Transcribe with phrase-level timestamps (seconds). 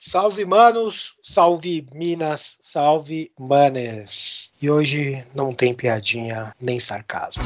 [0.00, 4.52] Salve, manos, salve, Minas, salve, manes.
[4.62, 7.42] E hoje não tem piadinha nem sarcasmo.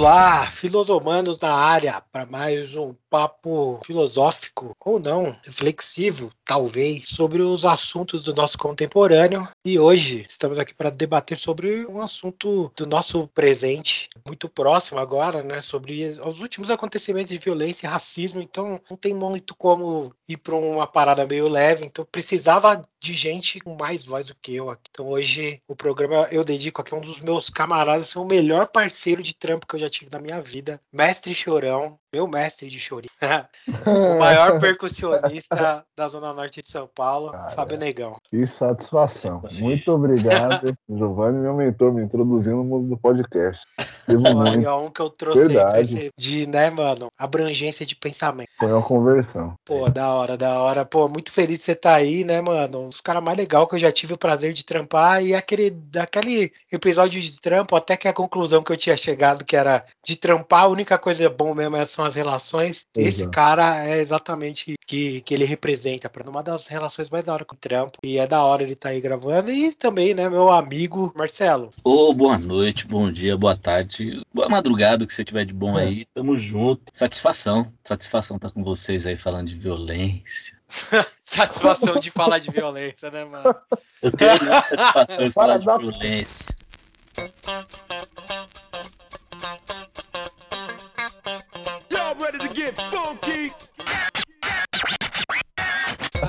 [0.00, 7.42] Vamos lá, filosomanos na área, para mais um papo filosófico, ou não, reflexivo, talvez, sobre
[7.42, 9.46] os assuntos do nosso contemporâneo.
[9.62, 15.42] E hoje estamos aqui para debater sobre um assunto do nosso presente, muito próximo agora,
[15.42, 15.60] né?
[15.60, 18.40] Sobre os últimos acontecimentos de violência e racismo.
[18.40, 21.84] Então, não tem muito como ir para uma parada meio leve.
[21.84, 24.74] Então, precisava de gente com mais voz do que eu.
[24.90, 29.22] Então, hoje, o programa eu dedico aqui a um dos meus camaradas, o melhor parceiro
[29.22, 33.10] de trampo que eu já tive na minha vida, Mestre Chorão, meu mestre de chorinho,
[33.86, 38.16] o maior percussionista da Zona Norte de São Paulo, Cara, Fábio Negão.
[38.24, 39.42] Que satisfação.
[39.52, 43.64] Muito obrigado, Giovanni, meu mentor, me introduzindo no mundo do podcast.
[44.08, 46.10] É um que eu trouxe Verdade.
[46.16, 48.48] de, né, mano, abrangência de pensamento.
[48.58, 49.54] Foi uma conversão.
[49.64, 50.84] Pô, da hora, da hora.
[50.84, 52.86] Pô, muito feliz de você estar tá aí, né, mano?
[52.86, 55.70] Um dos caras mais legais que eu já tive o prazer de trampar e aquele,
[55.70, 60.16] daquele episódio de trampo, até que a conclusão que eu tinha chegado, que era de
[60.16, 62.86] trampar, a única coisa bom mesmo é são as relações.
[62.96, 63.08] Exato.
[63.08, 67.44] Esse cara é exatamente que, que ele representa, para uma das relações mais da hora
[67.44, 67.98] com o trampo.
[68.02, 69.50] E é da hora ele estar tá aí gravando.
[69.50, 71.70] E também, né, meu amigo Marcelo.
[71.84, 75.78] Ô, oh, boa noite, bom dia, boa tarde, boa madrugada, que você tiver de bom
[75.78, 75.84] é.
[75.84, 76.06] aí.
[76.14, 76.82] Tamo junto.
[76.92, 80.58] Satisfação, satisfação estar tá com vocês aí falando de violência.
[81.24, 83.54] satisfação de falar de violência, né, mano?
[84.00, 86.56] Eu tenho satisfação de falar de violência.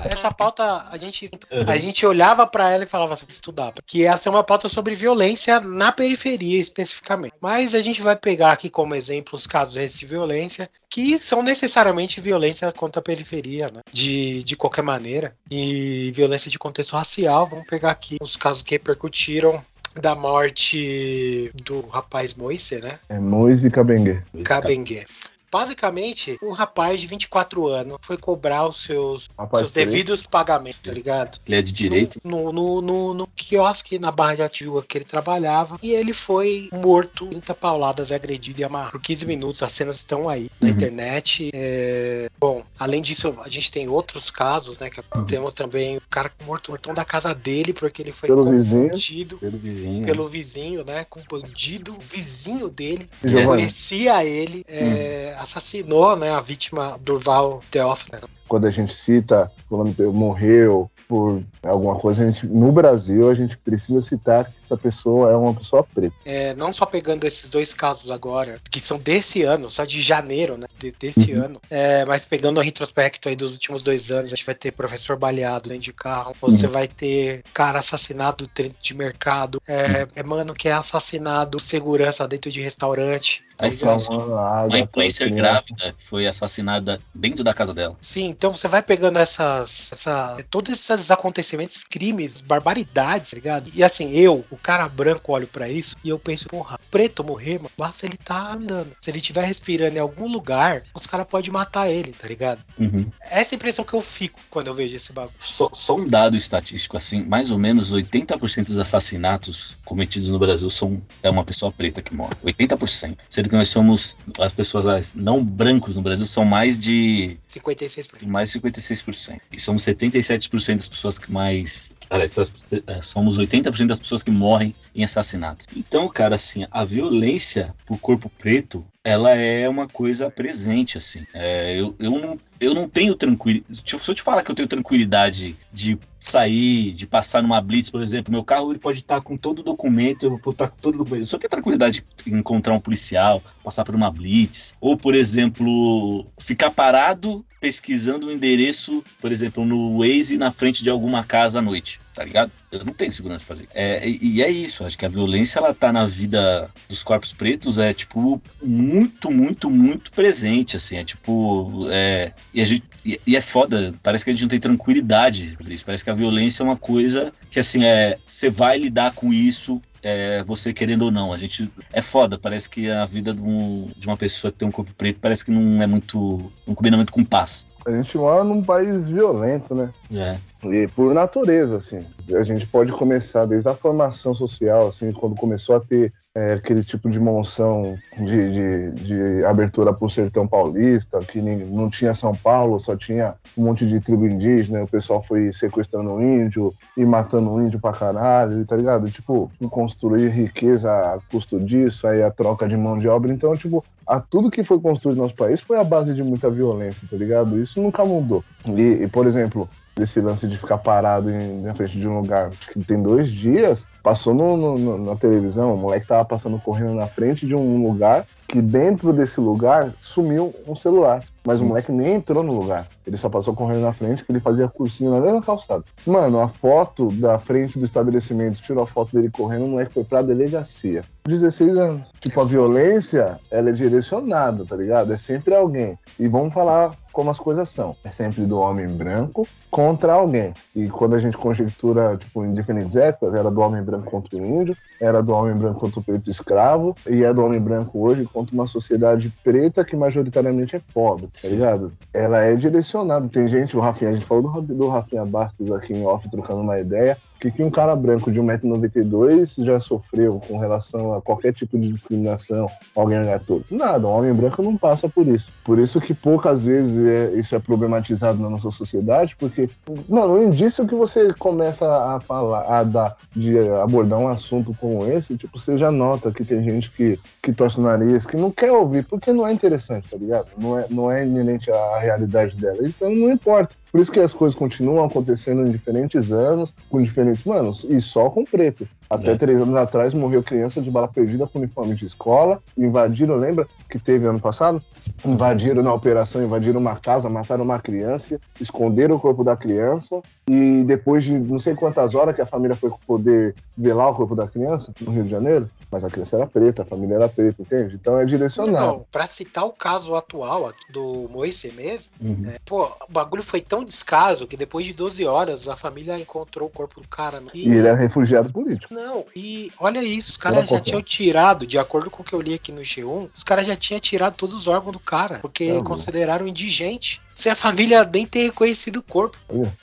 [0.06, 1.30] Essa pauta a gente,
[1.67, 4.95] a gente olhava para ela e falava assim, estudar, que essa é uma pauta sobre
[4.95, 7.33] violência na periferia especificamente.
[7.42, 12.21] Mas a gente vai pegar aqui como exemplo os casos de violência que são necessariamente
[12.21, 13.82] violência contra a periferia, né?
[13.92, 15.36] De, de qualquer maneira.
[15.49, 17.48] E violência de contexto racial.
[17.48, 19.64] Vamos pegar aqui os casos que repercutiram
[19.95, 22.99] da morte do rapaz Moise, né?
[23.10, 24.21] É Moise Cabengue.
[24.44, 25.05] Cabengue.
[25.52, 31.39] Basicamente, um rapaz de 24 anos foi cobrar os seus, seus devidos pagamentos, tá ligado?
[31.45, 32.22] Ele é de direito?
[32.23, 35.78] No, no, no, no quiosque na Barra de Atiúca que ele trabalhava.
[35.84, 39.62] E ele foi morto, 30 pauladas, agredido e amarrado por 15 minutos.
[39.62, 40.73] As cenas estão aí na uhum.
[40.73, 41.52] internet.
[41.54, 42.30] É...
[42.39, 44.89] Bom, além disso, a gente tem outros casos, né?
[44.89, 45.26] Que uhum.
[45.26, 48.89] temos também o cara morto mortão da casa dele, porque ele foi pelo vizinho.
[49.38, 50.06] Pelo vizinho.
[50.06, 51.06] Pelo vizinho, né?
[51.10, 53.10] Com um bandido, vizinho dele.
[53.45, 54.64] Conhecia ele.
[54.66, 55.36] É...
[55.36, 58.29] Uhum assassinou né, a vítima Durval Teófilo.
[58.52, 63.58] Quando a gente cita quando morreu por alguma coisa, a gente, no Brasil a gente
[63.58, 66.14] precisa citar que essa pessoa é uma pessoa preta.
[66.26, 70.58] É, não só pegando esses dois casos agora, que são desse ano, só de janeiro,
[70.58, 70.67] né?
[70.78, 71.45] De, desse uhum.
[71.45, 74.73] ano, é, mas pegando o retrospecto aí dos últimos dois anos, a gente vai ter
[74.73, 76.73] professor baleado dentro de carro, você uhum.
[76.73, 82.52] vai ter cara assassinado dentro de mercado, é, é mano que é assassinado segurança dentro
[82.52, 83.45] de restaurante.
[83.62, 87.95] A influencer, uma influencer grávida foi assassinada dentro da casa dela.
[88.02, 93.69] Sim, então você vai pegando essas, essa, todos esses acontecimentos, crimes, barbaridades, tá ligado?
[93.71, 97.59] E assim, eu, o cara branco, olho para isso e eu penso, porra, preto morrer,
[97.59, 98.93] mano, basta ele tá andando.
[98.99, 102.63] Se ele estiver respirando em algum lugar, os caras podem matar ele, tá ligado?
[102.79, 103.05] Uhum.
[103.29, 105.35] Essa é a impressão que eu fico quando eu vejo esse bagulho.
[105.37, 110.69] Só, só um dado estatístico, assim, mais ou menos 80% dos assassinatos cometidos no Brasil
[110.71, 112.33] são é uma pessoa preta que morre.
[112.43, 113.17] 80%.
[113.29, 118.30] Sendo que nós somos, as pessoas não brancos no Brasil são mais de 56%.
[118.31, 119.39] Mais 56%.
[119.52, 121.92] E somos 77% das pessoas que mais.
[122.09, 125.67] É, somos 80% das pessoas que morrem em assassinatos.
[125.75, 131.25] Então, cara, assim, a violência por corpo preto, ela é uma coisa presente, assim.
[131.33, 133.83] É, eu, eu, não, eu não tenho tranquilidade.
[133.83, 138.01] Se eu te falar que eu tenho tranquilidade de sair, de passar numa blitz, por
[138.01, 140.95] exemplo, meu carro ele pode estar com todo o documento, eu vou estar com todo
[140.95, 141.24] o documento.
[141.24, 146.27] Eu só tenho tranquilidade de encontrar um policial, passar por uma blitz, ou, por exemplo,
[146.39, 151.62] ficar parado pesquisando o endereço, por exemplo, no Waze na frente de alguma casa à
[151.62, 152.51] noite, tá ligado?
[152.71, 153.67] Eu não tenho segurança pra fazer.
[153.73, 157.33] É, e, e, é isso, acho que a violência ela tá na vida dos corpos
[157.33, 163.19] pretos, é tipo, muito, muito, muito presente, assim, é tipo, é, e, a gente, e,
[163.25, 166.15] e é foda, parece que a gente não tem tranquilidade sobre isso, parece que a
[166.15, 171.03] violência é uma coisa que, assim, é, você vai lidar com isso é, você querendo
[171.03, 171.31] ou não.
[171.31, 171.71] A gente.
[171.93, 174.91] É foda, parece que a vida de, um, de uma pessoa que tem um corpo
[174.95, 176.51] preto parece que não é muito.
[176.65, 177.65] não combina muito com paz.
[177.85, 179.91] A gente mora num país violento, né?
[180.13, 180.37] É.
[180.63, 182.05] E por natureza, assim.
[182.33, 186.83] A gente pode começar desde a formação social, assim, quando começou a ter é, aquele
[186.83, 192.13] tipo de monção de, de, de abertura para o sertão paulista, que nem, não tinha
[192.13, 196.73] São Paulo, só tinha um monte de tribo indígena, o pessoal foi sequestrando o índio
[196.95, 199.09] e matando o índio pra caralho, tá ligado?
[199.09, 203.33] Tipo, construir riqueza a custo disso, aí a troca de mão de obra.
[203.33, 206.49] Então, tipo, a tudo que foi construído no nosso país foi a base de muita
[206.49, 207.59] violência, tá ligado?
[207.59, 208.43] Isso nunca mudou.
[208.69, 209.67] E, e por exemplo,
[210.01, 212.48] desse lance de ficar parado em, na frente de um lugar.
[212.48, 216.95] Acho que tem dois dias, passou no, no, na televisão, o moleque tava passando correndo
[216.95, 221.24] na frente de um lugar que dentro desse lugar sumiu um celular.
[221.45, 222.88] Mas o moleque nem entrou no lugar.
[223.07, 225.83] Ele só passou correndo na frente, que ele fazia cursinho na mesma calçada.
[226.06, 230.03] Mano, a foto da frente do estabelecimento, tirou a foto dele correndo, o moleque foi
[230.03, 231.03] pra delegacia.
[231.27, 232.01] 16 anos.
[232.19, 235.13] Tipo, a violência, ela é direcionada, tá ligado?
[235.13, 235.97] É sempre alguém.
[236.19, 237.95] E vamos falar como as coisas são.
[238.04, 240.54] É sempre do homem branco contra alguém.
[240.75, 244.45] E quando a gente conjectura, tipo, em diferentes épocas, era do homem branco contra o
[244.45, 248.25] índio, era do homem branco contra o preto escravo, e é do homem branco hoje
[248.25, 251.91] contra uma sociedade preta que majoritariamente é pobre, tá ligado?
[252.13, 253.27] Ela é direcionada.
[253.29, 256.61] Tem gente, o Rafinha, a gente falou do, do Rafinha Bastos aqui em off, trocando
[256.61, 261.51] uma ideia, que, que um cara branco de 1,92m já sofreu com relação a qualquer
[261.51, 263.65] tipo de discriminação, alguém aleatório?
[263.71, 265.51] Nada, um homem branco não passa por isso.
[265.63, 269.67] Por isso que poucas vezes é, isso é problematizado na nossa sociedade, porque,
[270.07, 271.85] mano, o indício que você começa
[272.15, 276.45] a falar, a dar, de abordar um assunto como esse, tipo, você já nota que
[276.45, 280.09] tem gente que, que torce o nariz, que não quer ouvir, porque não é interessante,
[280.11, 280.47] tá ligado?
[280.55, 282.77] Não é, não é inerente à realidade dela.
[282.81, 283.81] Então não importa.
[283.91, 287.43] Por isso que as coisas continuam acontecendo em diferentes anos, com diferentes.
[287.43, 288.88] Mano, e só com preto.
[289.11, 289.35] Até é.
[289.35, 292.63] três anos atrás morreu criança de bala perdida com uniforme de escola.
[292.77, 294.81] Invadiram, lembra que teve ano passado?
[295.25, 300.21] Invadiram na operação, invadiram uma casa, mataram uma criança, esconderam o corpo da criança.
[300.47, 304.35] E depois de não sei quantas horas que a família foi poder velar o corpo
[304.35, 307.61] da criança no Rio de Janeiro, mas a criança era preta, a família era preta,
[307.61, 307.95] entende?
[307.95, 308.85] Então é direcionado.
[308.85, 312.43] Não, pra citar o caso atual do Moise mesmo, uhum.
[312.47, 316.67] é, pô, o bagulho foi tão descaso que depois de 12 horas a família encontrou
[316.67, 317.41] o corpo do cara.
[317.53, 318.93] E, e ele era refugiado político.
[318.93, 319.00] Não,
[319.36, 322.53] e olha isso, os caras já tinham tirado, de acordo com o que eu li
[322.53, 325.81] aqui no G1, os caras já tinham tirado todos os órgãos do cara, porque é,
[325.83, 329.38] consideraram indigente se a família nem ter reconhecido o corpo,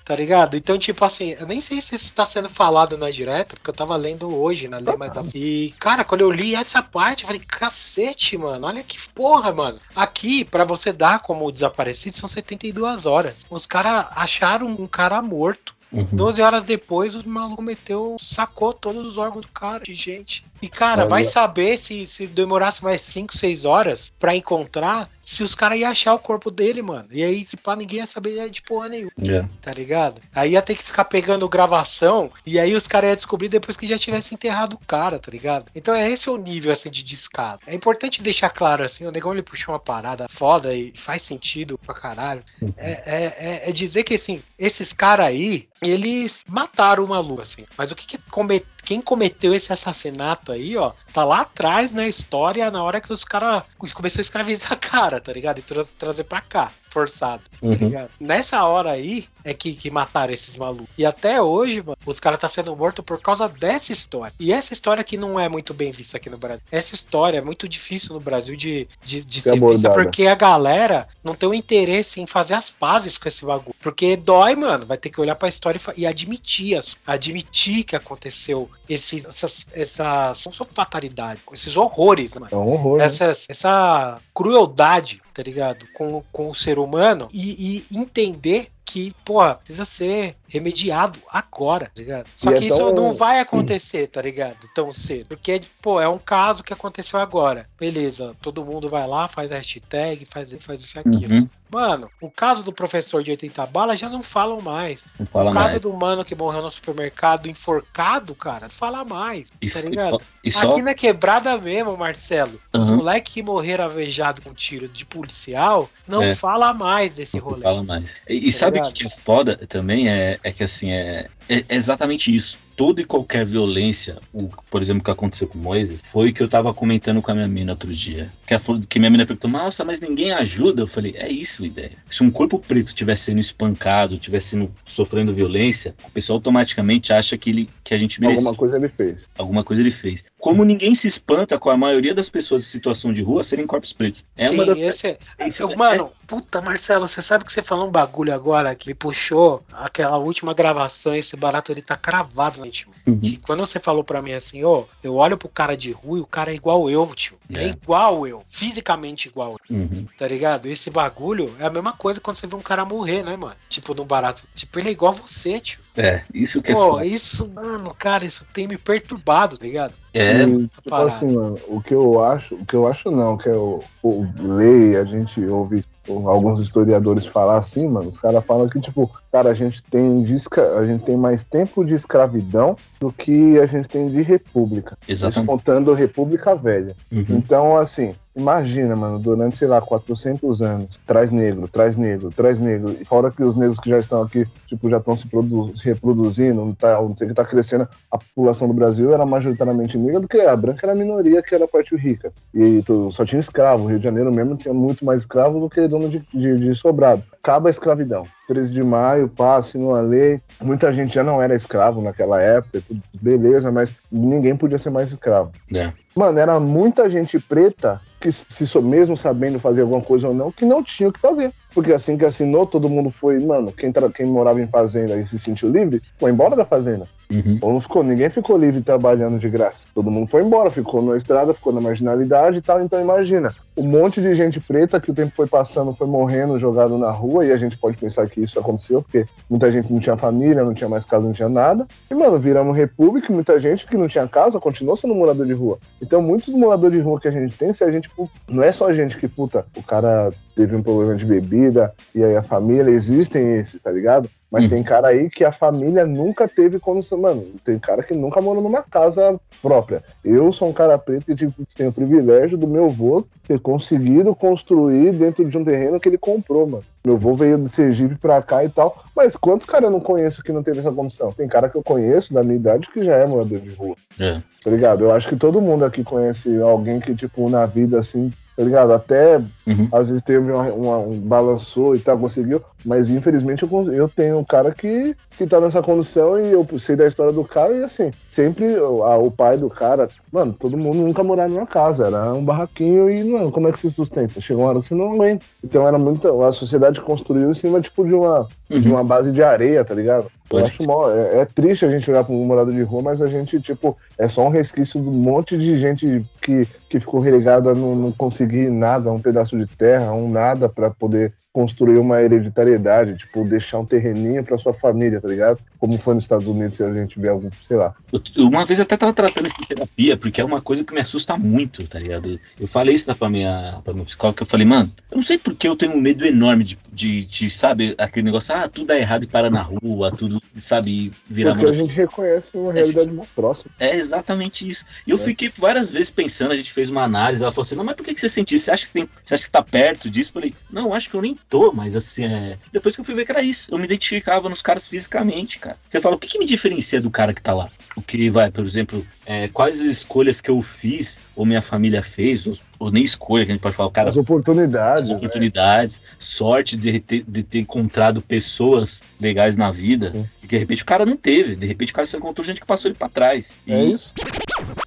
[0.05, 0.57] tá ligado?
[0.57, 3.75] Então, tipo assim, eu nem sei se isso tá sendo falado na direta, porque eu
[3.75, 7.27] tava lendo hoje na Lei Mais da E, cara, quando eu li essa parte, eu
[7.27, 9.81] falei, cacete, mano, olha que porra, mano.
[9.97, 13.45] Aqui, para você dar como desaparecido, são 72 horas.
[13.51, 15.78] Os caras acharam um cara morto.
[15.91, 16.07] Uhum.
[16.13, 20.45] 12 horas depois, o maluco meteu, sacou todos os órgãos do cara, de gente.
[20.61, 25.55] E, cara, vai saber se, se demorasse mais 5, 6 horas para encontrar, se os
[25.55, 27.07] caras iam achar o corpo dele, mano.
[27.13, 29.13] E aí, se pá, ninguém ia saber de porra nenhuma.
[29.21, 29.47] Yeah.
[29.47, 29.57] É.
[29.61, 30.23] Tá ligado?
[30.35, 33.87] Aí ia ter que ficar pegando gravação, e aí os caras iam descobrir depois que
[33.87, 35.67] já tivesse enterrado o cara, tá ligado?
[35.75, 37.61] Então é esse o nível, assim, de descaso.
[37.67, 41.77] É importante deixar claro, assim, o negão ele puxou uma parada foda e faz sentido
[41.77, 42.43] pra caralho.
[42.63, 42.73] Uhum.
[42.79, 47.67] É, é, é, é, dizer que, assim, esses caras aí, eles mataram o maluco, assim.
[47.77, 52.09] Mas o que, que cometeu quem cometeu esse assassinato aí, ó, tá lá atrás na
[52.09, 53.63] história, na hora que os caras
[53.93, 55.59] começou a escravizar a cara, tá ligado?
[55.59, 57.75] E tra trazer pra cá forçado, tá uhum.
[57.75, 58.11] ligado?
[58.19, 60.89] Nessa hora aí é que, que mataram esses malucos.
[60.99, 64.35] E até hoje, mano, os caras tá sendo mortos por causa dessa história.
[64.39, 66.65] E essa história que não é muito bem vista aqui no Brasil.
[66.73, 69.75] Essa história é muito difícil no Brasil de, de, de ser abordada.
[69.75, 73.77] vista porque a galera não tem o interesse em fazer as pazes com esse bagulho.
[73.81, 74.85] Porque dói, mano.
[74.85, 80.45] Vai ter que olhar pra história e, e admitir, admitir que aconteceu esses, essas, essas
[80.45, 82.49] não são fatalidades, esses horrores, mano.
[82.51, 83.01] É um horror.
[83.01, 83.47] Essas, né?
[83.51, 85.87] Essa crueldade, tá ligado?
[85.95, 92.01] Com, com o ser humano e, e entender que, pô, precisa ser remediado agora, tá
[92.01, 92.27] ligado?
[92.37, 94.67] Só e que é isso não vai acontecer, tá ligado?
[94.75, 95.29] Tão cedo.
[95.29, 97.69] Porque, pô, é um caso que aconteceu agora.
[97.79, 101.35] Beleza, todo mundo vai lá, faz a hashtag, faz, faz isso aquilo.
[101.35, 101.49] Uhum.
[101.71, 105.07] Mano, o caso do professor de 80 balas já não falam mais.
[105.19, 105.83] Não fala o caso mais.
[105.83, 109.53] do mano que morreu no supermercado enforcado, cara, não fala mais.
[109.61, 110.23] Isso, tá ligado?
[110.51, 110.73] Só...
[110.73, 112.81] Aqui na quebrada mesmo, Marcelo, uhum.
[112.81, 116.35] os moleques que morreram avejado com tiro de policial, não é.
[116.35, 117.63] fala mais desse não rolê.
[117.63, 118.17] fala mais.
[118.27, 120.09] E, e tá sabe o que é foda também?
[120.09, 125.01] É, é que assim, é, é exatamente isso toda e qualquer violência, o, por exemplo,
[125.01, 127.73] o que aconteceu com Moisés, foi o que eu tava comentando com a minha mina
[127.73, 128.31] outro dia.
[128.47, 130.83] Que, a, que minha mina perguntou, nossa, mas ninguém ajuda?
[130.83, 131.91] Eu falei, é isso a ideia.
[132.09, 137.37] Se um corpo preto tivesse sendo espancado, tivesse sendo, sofrendo violência, o pessoal automaticamente acha
[137.37, 138.39] que, ele, que a gente merece.
[138.39, 139.29] Alguma coisa ele fez.
[139.37, 140.23] Alguma coisa ele fez.
[140.39, 143.93] Como ninguém se espanta com a maioria das pessoas em situação de rua serem corpos
[143.93, 144.25] pretos.
[144.37, 144.79] É Sim, uma das.
[144.79, 145.19] Esse é...
[145.41, 146.27] Esse, mano, é...
[146.29, 150.55] puta, Marcelo, você sabe que você falou um bagulho agora que me puxou aquela última
[150.55, 152.87] gravação, esse barato ele tá cravado, gente.
[153.07, 153.21] Uhum.
[153.43, 156.21] quando você falou pra mim assim, ó, oh, eu olho pro cara de rua e
[156.23, 157.39] o cara é igual eu, tio.
[157.53, 159.57] É, é igual eu, fisicamente igual.
[159.71, 160.07] Uhum.
[160.17, 160.67] Tá ligado?
[160.67, 163.57] Esse bagulho é a mesma coisa quando você vê um cara morrer, né, mano?
[163.69, 164.47] Tipo, no barato.
[164.55, 165.81] Tipo, ele é igual você, tio.
[165.97, 167.07] É, isso que Pô, é foda.
[167.07, 169.95] isso, mano, cara, isso tem me perturbado, tá ligado?
[170.15, 170.43] É.
[170.43, 173.83] E, tipo assim, mano, o que eu acho, o que eu acho não, que eu,
[174.05, 175.85] eu leio, a gente ouve
[176.27, 180.37] alguns historiadores falar assim, mano, os caras falam que, tipo, cara, a gente tem de,
[180.77, 184.97] a gente tem mais tempo de escravidão do que a gente tem de república.
[185.09, 185.47] Exatamente.
[185.47, 186.97] Contando república velha.
[187.13, 187.25] Uhum.
[187.31, 192.97] Então, assim, Imagina, mano, durante, sei lá, 400 anos, traz negro, traz negro, traz negro.
[193.01, 195.27] E fora que os negros que já estão aqui, tipo, já estão se,
[195.75, 199.27] se, reproduzindo, não, tá, não sei o que tá crescendo, a população do Brasil era
[199.27, 202.33] majoritariamente negra do que a branca era a minoria, que era a parte rica.
[202.55, 203.85] E tu, só tinha escravo.
[203.85, 206.75] O Rio de Janeiro mesmo tinha muito mais escravo do que dono de, de, de
[206.77, 207.25] sobrado.
[207.43, 208.25] Acaba a escravidão.
[208.47, 210.41] 13 de maio, passe numa lei.
[210.63, 215.11] Muita gente já não era escravo naquela época, tudo beleza, mas ninguém podia ser mais
[215.11, 215.53] escravo.
[215.75, 215.93] É.
[216.17, 220.65] Mano, era muita gente preta que, se mesmo sabendo fazer alguma coisa ou não, que
[220.65, 221.53] não tinha o que fazer.
[221.79, 225.39] Porque assim que assinou, todo mundo foi, mano, quem, quem morava em fazenda e se
[225.39, 227.07] sentiu livre, foi embora da fazenda.
[227.31, 227.57] Uhum.
[227.61, 229.87] Ou não ficou, ninguém ficou livre trabalhando de graça.
[229.95, 232.83] Todo mundo foi embora, ficou na estrada, ficou na marginalidade e tal.
[232.83, 236.99] Então imagina, um monte de gente preta que o tempo foi passando, foi morrendo, jogado
[236.99, 240.17] na rua, e a gente pode pensar que isso aconteceu, porque muita gente não tinha
[240.17, 241.87] família, não tinha mais casa, não tinha nada.
[242.11, 245.79] E, mano, viramos república, muita gente que não tinha casa continuou sendo morador de rua.
[246.03, 248.11] Então, muitos moradores de rua que a gente tem, se a gente,
[248.51, 252.35] não é só gente que, puta, o cara teve um problema de bebida, e aí
[252.37, 254.29] a família, existem esses, tá ligado?
[254.51, 254.71] Mas uhum.
[254.71, 257.19] tem cara aí que a família nunca teve condição.
[257.19, 260.03] Mano, tem cara que nunca morou numa casa própria.
[260.25, 264.35] Eu sou um cara preto que tipo, tem o privilégio do meu avô ter conseguido
[264.35, 266.85] construir dentro de um terreno que ele comprou, mano.
[267.05, 269.05] Meu avô veio do Sergipe pra cá e tal.
[269.15, 271.31] Mas quantos caras eu não conheço que não teve essa condição?
[271.31, 273.95] Tem cara que eu conheço da minha idade que já é morador de rua.
[274.19, 274.41] É.
[274.65, 275.05] Tá ligado?
[275.05, 278.93] Eu acho que todo mundo aqui conhece alguém que, tipo, na vida assim, tá ligado?
[278.93, 279.89] Até uhum.
[279.93, 284.39] às vezes teve uma, uma, um balançou e tal, conseguiu, mas infelizmente eu, eu tenho
[284.39, 287.85] um cara que, que tá nessa condição e eu sei da história do cara e
[287.85, 292.33] assim, sempre a, o pai do cara, mano, todo mundo nunca morava numa casa, era
[292.33, 294.41] um barraquinho e, mano, como é que se sustenta?
[294.41, 295.45] Chegou uma hora que você não aguenta.
[295.63, 298.81] Então era muito, a sociedade construiu em cima, tipo, de uma, uhum.
[298.81, 300.29] de uma base de areia, tá ligado?
[300.51, 303.21] Eu acho mal, é, é, triste a gente olhar para um morador de rua, mas
[303.21, 307.21] a gente, tipo, é só um resquício de um monte de gente que, que ficou
[307.21, 312.23] relegada não, não conseguir nada, um pedaço de terra, um nada para poder construir uma
[312.23, 315.59] hereditariedade, tipo, deixar um terreninho para sua família, tá ligado?
[315.79, 317.95] Como foi nos Estados Unidos, se a gente vê algum, sei lá.
[318.37, 321.01] Uma vez eu até tava tratando isso de terapia, porque é uma coisa que me
[321.01, 322.39] assusta muito, tá ligado?
[322.61, 325.39] Eu falei isso pra minha, pra minha psicóloga, que eu falei, mano, eu não sei
[325.39, 329.01] porque eu tenho um medo enorme de, de, de sabe, aquele negócio, ah, tudo é
[329.01, 331.55] errado e para na rua, tudo, sabe, virar...
[331.55, 333.71] Porque a gente reconhece uma realidade muito próxima.
[333.81, 334.85] É exatamente isso.
[335.07, 335.21] E eu é.
[335.21, 338.05] fiquei várias vezes pensando, a gente fez uma análise, ela falou assim, não, mas por
[338.05, 338.59] que, que você sentiu?
[338.59, 340.31] Você acha que, tem, você acha que tá perto disso?
[340.31, 342.59] Eu falei, não, acho que eu nem tô, mas assim, é...
[342.73, 345.77] depois que eu fui ver que era isso, eu me identificava nos caras fisicamente, cara.
[345.89, 347.71] Você fala, o que, que me diferencia do cara que tá lá?
[347.97, 352.47] O que vai, por exemplo, é, quais escolhas que eu fiz, ou minha família fez,
[352.47, 354.09] ou, ou, nem escolha, que a gente pode falar, cara.
[354.09, 355.11] As oportunidades.
[355.11, 356.07] As oportunidades, né?
[356.19, 360.29] sorte de ter, de ter encontrado pessoas legais na vida, Sim.
[360.41, 362.67] que de repente o cara não teve, de repente o cara só encontrou gente que
[362.67, 363.53] passou ele pra trás.
[363.67, 363.95] É e...
[363.95, 364.13] isso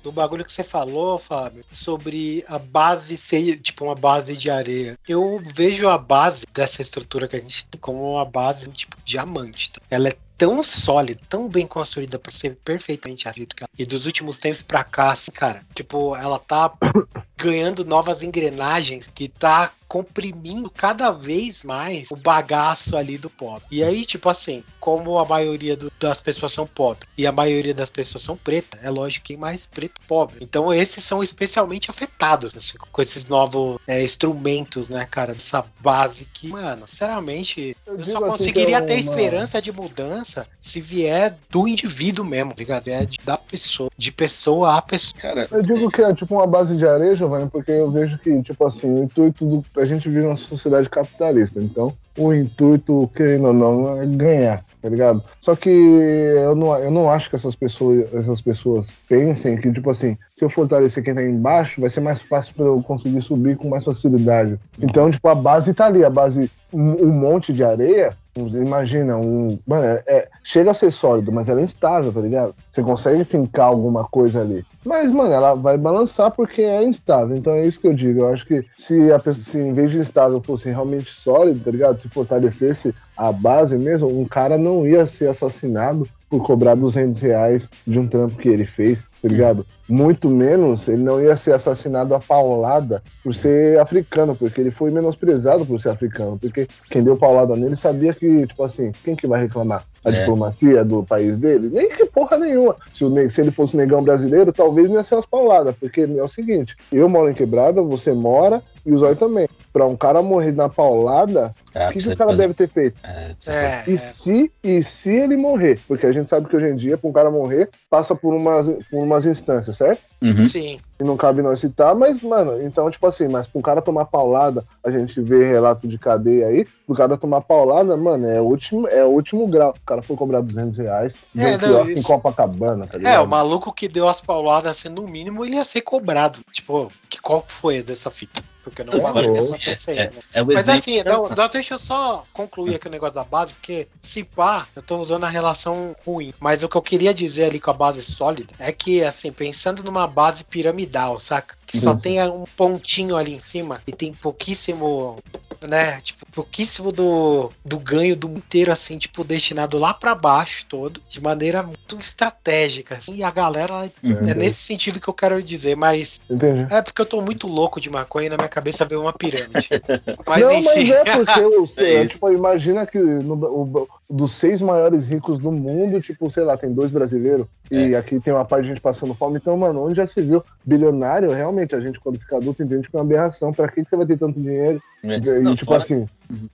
[0.03, 4.97] do bagulho que você falou, Fábio, sobre a base ser tipo uma base de areia.
[5.07, 9.71] Eu vejo a base dessa estrutura que a gente tem como uma base tipo diamante.
[9.71, 9.81] Tá?
[9.89, 13.69] Ela é tão sólida, tão bem construída para ser perfeitamente aceita.
[13.77, 16.73] E dos últimos tempos para cá, assim, cara, tipo, ela tá
[17.37, 23.61] ganhando novas engrenagens que tá comprimindo cada vez mais o bagaço ali do pop.
[23.69, 27.73] E aí, tipo assim, como a maioria do, das pessoas são pop e a maioria
[27.73, 30.37] das pessoas são preta, é lógico que mais preto pobre.
[30.39, 36.23] Então esses são especialmente afetados assim, com esses novos é, instrumentos, né, cara, dessa base
[36.23, 38.93] que, mano, sinceramente, eu, eu só assim, é ter uma...
[38.93, 42.87] esperança de mudança segurança se vier do indivíduo mesmo, tá ligado?
[42.87, 45.21] É da pessoa, de pessoa a pessoa.
[45.21, 48.41] Cara, Eu digo que é tipo uma base de areia, Giovanni, porque eu vejo que,
[48.41, 49.65] tipo assim, o intuito do.
[49.77, 54.89] A gente vive numa sociedade capitalista, então o intuito, querendo ou não, é ganhar, tá
[54.89, 55.23] ligado?
[55.39, 59.89] Só que eu não, eu não acho que essas pessoas, essas pessoas pensem que, tipo
[59.89, 63.55] assim, se eu fortalecer quem tá embaixo, vai ser mais fácil pra eu conseguir subir
[63.55, 64.59] com mais facilidade.
[64.79, 68.15] Então, tipo, a base tá ali, a base, um, um monte de areia.
[68.35, 69.59] Imagina, um.
[69.67, 72.55] Mano, é- chega a ser sólido, mas ela é instável, tá ligado?
[72.69, 74.65] Você consegue fincar alguma coisa ali.
[74.85, 77.35] Mas, mano, ela vai balançar porque é instável.
[77.35, 78.21] Então é isso que eu digo.
[78.21, 81.71] Eu acho que se a pessoa, se em vez de instável fosse realmente sólido, tá
[81.71, 81.99] ligado?
[81.99, 87.69] Se fortalecesse a base mesmo, um cara não ia ser assassinado por cobrar 200 reais
[87.85, 89.65] de um trampo que ele fez, tá ligado?
[89.87, 94.89] Muito menos ele não ia ser assassinado a paulada por ser africano, porque ele foi
[94.89, 99.27] menosprezado por ser africano, porque quem deu paulada nele sabia que, tipo assim, quem que
[99.27, 99.85] vai reclamar?
[100.03, 100.13] A É.
[100.13, 101.69] diplomacia do país dele?
[101.71, 102.75] Nem que porra nenhuma.
[102.91, 106.01] Se, o se ele fosse um negão brasileiro, talvez não ia ser umas pauladas, porque
[106.01, 109.47] é o seguinte, eu moro em quebrada, você mora, e o Zóio também.
[109.73, 112.67] Pra um cara morrer na paulada, ah, o que, que o cara fazer- deve ter
[112.67, 112.99] feito?
[113.05, 115.79] é, É, E se, e se ele morrer?
[115.87, 118.67] Porque a gente sabe que hoje em dia, para um cara morrer, passa por umas,
[118.89, 120.01] por umas instâncias, certo?
[120.21, 120.45] Uhum.
[120.45, 120.79] sim.
[120.99, 124.05] E não cabe nós citar, mas, mano, então, tipo assim, mas pra um cara tomar
[124.05, 128.43] paulada, a gente vê relato de cadeia aí, pro cara tomar paulada, mano, é o
[128.45, 129.71] último, é o último grau.
[129.71, 132.97] O cara foi cobrar 200 reais, É, é, um não, quiosque em isso- Copacabana, tá
[132.97, 133.23] É, ligado?
[133.23, 136.39] o maluco que deu as pauladas, assim, no mínimo, ele ia ser cobrado.
[136.51, 138.43] Tipo, que, qual foi dessa fita?
[138.63, 139.39] Porque não Eu vai falo que,
[139.71, 140.11] assim, é- né?
[140.33, 143.53] É o Mas assim, não, não, deixa eu só concluir aqui o negócio da base,
[143.53, 146.33] porque se pá, eu tô usando a relação ruim.
[146.39, 149.83] Mas o que eu queria dizer ali com a base sólida é que, assim, pensando
[149.83, 151.55] numa base piramidal, saca?
[151.65, 151.99] Que só Uhum.
[151.99, 155.19] tem um pontinho ali em cima e tem pouquíssimo,
[155.67, 156.01] né?
[156.01, 161.21] Tipo, pouquíssimo do, do ganho do inteiro, assim, tipo, destinado lá pra baixo todo, de
[161.21, 162.95] maneira muito estratégica.
[162.97, 164.27] Assim, e a galera, Uhum.
[164.27, 166.65] é nesse sentido que eu quero dizer, mas Entendi.
[166.73, 169.69] é porque eu tô muito louco de maconha e na minha cabeça veio uma pirâmide.
[170.27, 170.65] Mas não, enfim.
[170.65, 175.51] mas é porque o, É tipo, imagina que no- o- dos seis maiores ricos do
[175.51, 179.13] mundo, tipo, sei lá, tem dois brasileiros e aqui tem uma parte de gente passando
[179.13, 179.37] fome.
[179.37, 182.95] Então, mano, onde já se viu bilionário, realmente, a gente quando fica adulto entende que
[182.95, 183.53] é uma aberração.
[183.53, 184.81] Pra que, que você vai ter tanto dinheiro?
[185.03, 185.15] É.
[185.17, 186.05] E, Não, tipo fora, assim,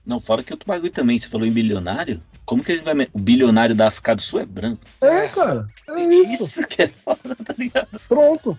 [0.06, 1.18] não, fora que outro bagulho também.
[1.18, 2.22] Você falou em bilionário.
[2.44, 3.08] Como que ele vai.
[3.12, 4.80] O bilionário da África do Sul é branco.
[5.00, 6.44] é, cara, é isso.
[6.44, 7.88] Isso que é foda, tá ligado?
[8.08, 8.58] Pronto.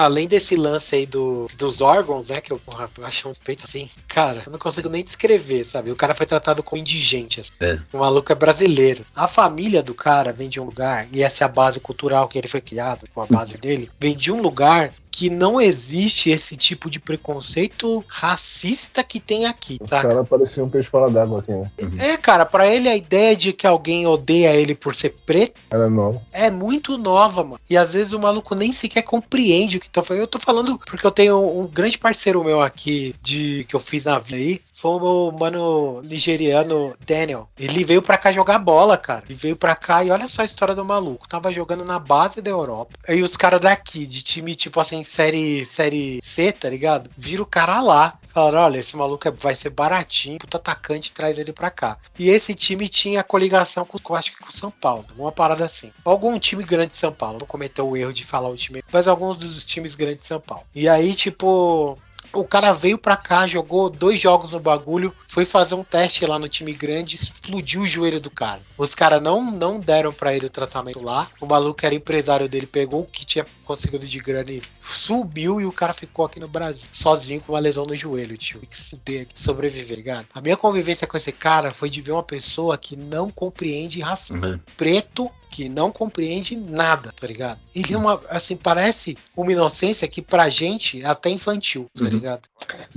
[0.00, 2.40] Além desse lance aí do, dos órgãos, né?
[2.40, 3.88] Que eu, porra, eu acho um respeito assim.
[4.08, 5.90] Cara, eu não consigo nem descrever, sabe?
[5.90, 7.40] O cara foi tratado como indigente.
[7.40, 7.50] Assim.
[7.60, 7.78] É.
[7.92, 9.04] O maluco é brasileiro.
[9.14, 12.38] A família do cara vem de um lugar, e essa é a base cultural que
[12.38, 16.56] ele foi criado, com a base dele, vem de um lugar que não existe esse
[16.56, 20.08] tipo de preconceito racista que tem aqui, Os saca?
[20.08, 21.70] caras pareciam um peixe fora d'água aqui, né?
[21.98, 25.90] É, cara, pra ele a ideia de que alguém odeia ele por ser preto Era
[25.90, 26.22] novo.
[26.32, 27.60] é muito nova, mano.
[27.68, 30.20] E às vezes o maluco nem sequer compreende o que tô falando.
[30.22, 34.04] Eu tô falando porque eu tenho um grande parceiro meu aqui de que eu fiz
[34.04, 34.60] na vida aí.
[34.80, 37.50] Foi o mano nigeriano Daniel.
[37.58, 39.24] Ele veio pra cá jogar bola, cara.
[39.28, 41.28] Ele veio pra cá e olha só a história do maluco.
[41.28, 42.96] Tava jogando na base da Europa.
[43.06, 47.10] Aí os caras daqui, de time tipo assim, série, série C, tá ligado?
[47.14, 48.18] Viram o cara lá.
[48.28, 51.98] Falaram, olha, esse maluco é- vai ser baratinho, puta atacante, traz ele pra cá.
[52.18, 55.92] E esse time tinha coligação com, acho que com São Paulo, uma parada assim.
[56.04, 59.08] Algum time grande de São Paulo, vou cometer o erro de falar o time, mas
[59.08, 60.64] alguns dos times grandes de São Paulo.
[60.72, 61.98] E aí, tipo,
[62.32, 66.38] o cara veio pra cá, jogou dois jogos no bagulho, foi fazer um teste lá
[66.38, 68.60] no time grande, explodiu o joelho do cara.
[68.76, 71.28] Os caras não, não deram pra ele o tratamento lá.
[71.40, 75.66] O maluco era empresário dele, pegou o que tinha conseguido de grana e subiu e
[75.66, 78.60] o cara ficou aqui no Brasil, sozinho com uma lesão no joelho, tio.
[78.60, 80.26] Tem que se ter, que sobreviver, ligado?
[80.34, 84.40] A minha convivência com esse cara foi de ver uma pessoa que não compreende racismo
[84.44, 84.60] Uhum.
[84.76, 87.58] preto que não compreende nada, tá ligado?
[87.74, 92.10] Ele é uma, assim, parece uma inocência que pra gente é até infantil, tá Uhum.
[92.10, 92.42] ligado?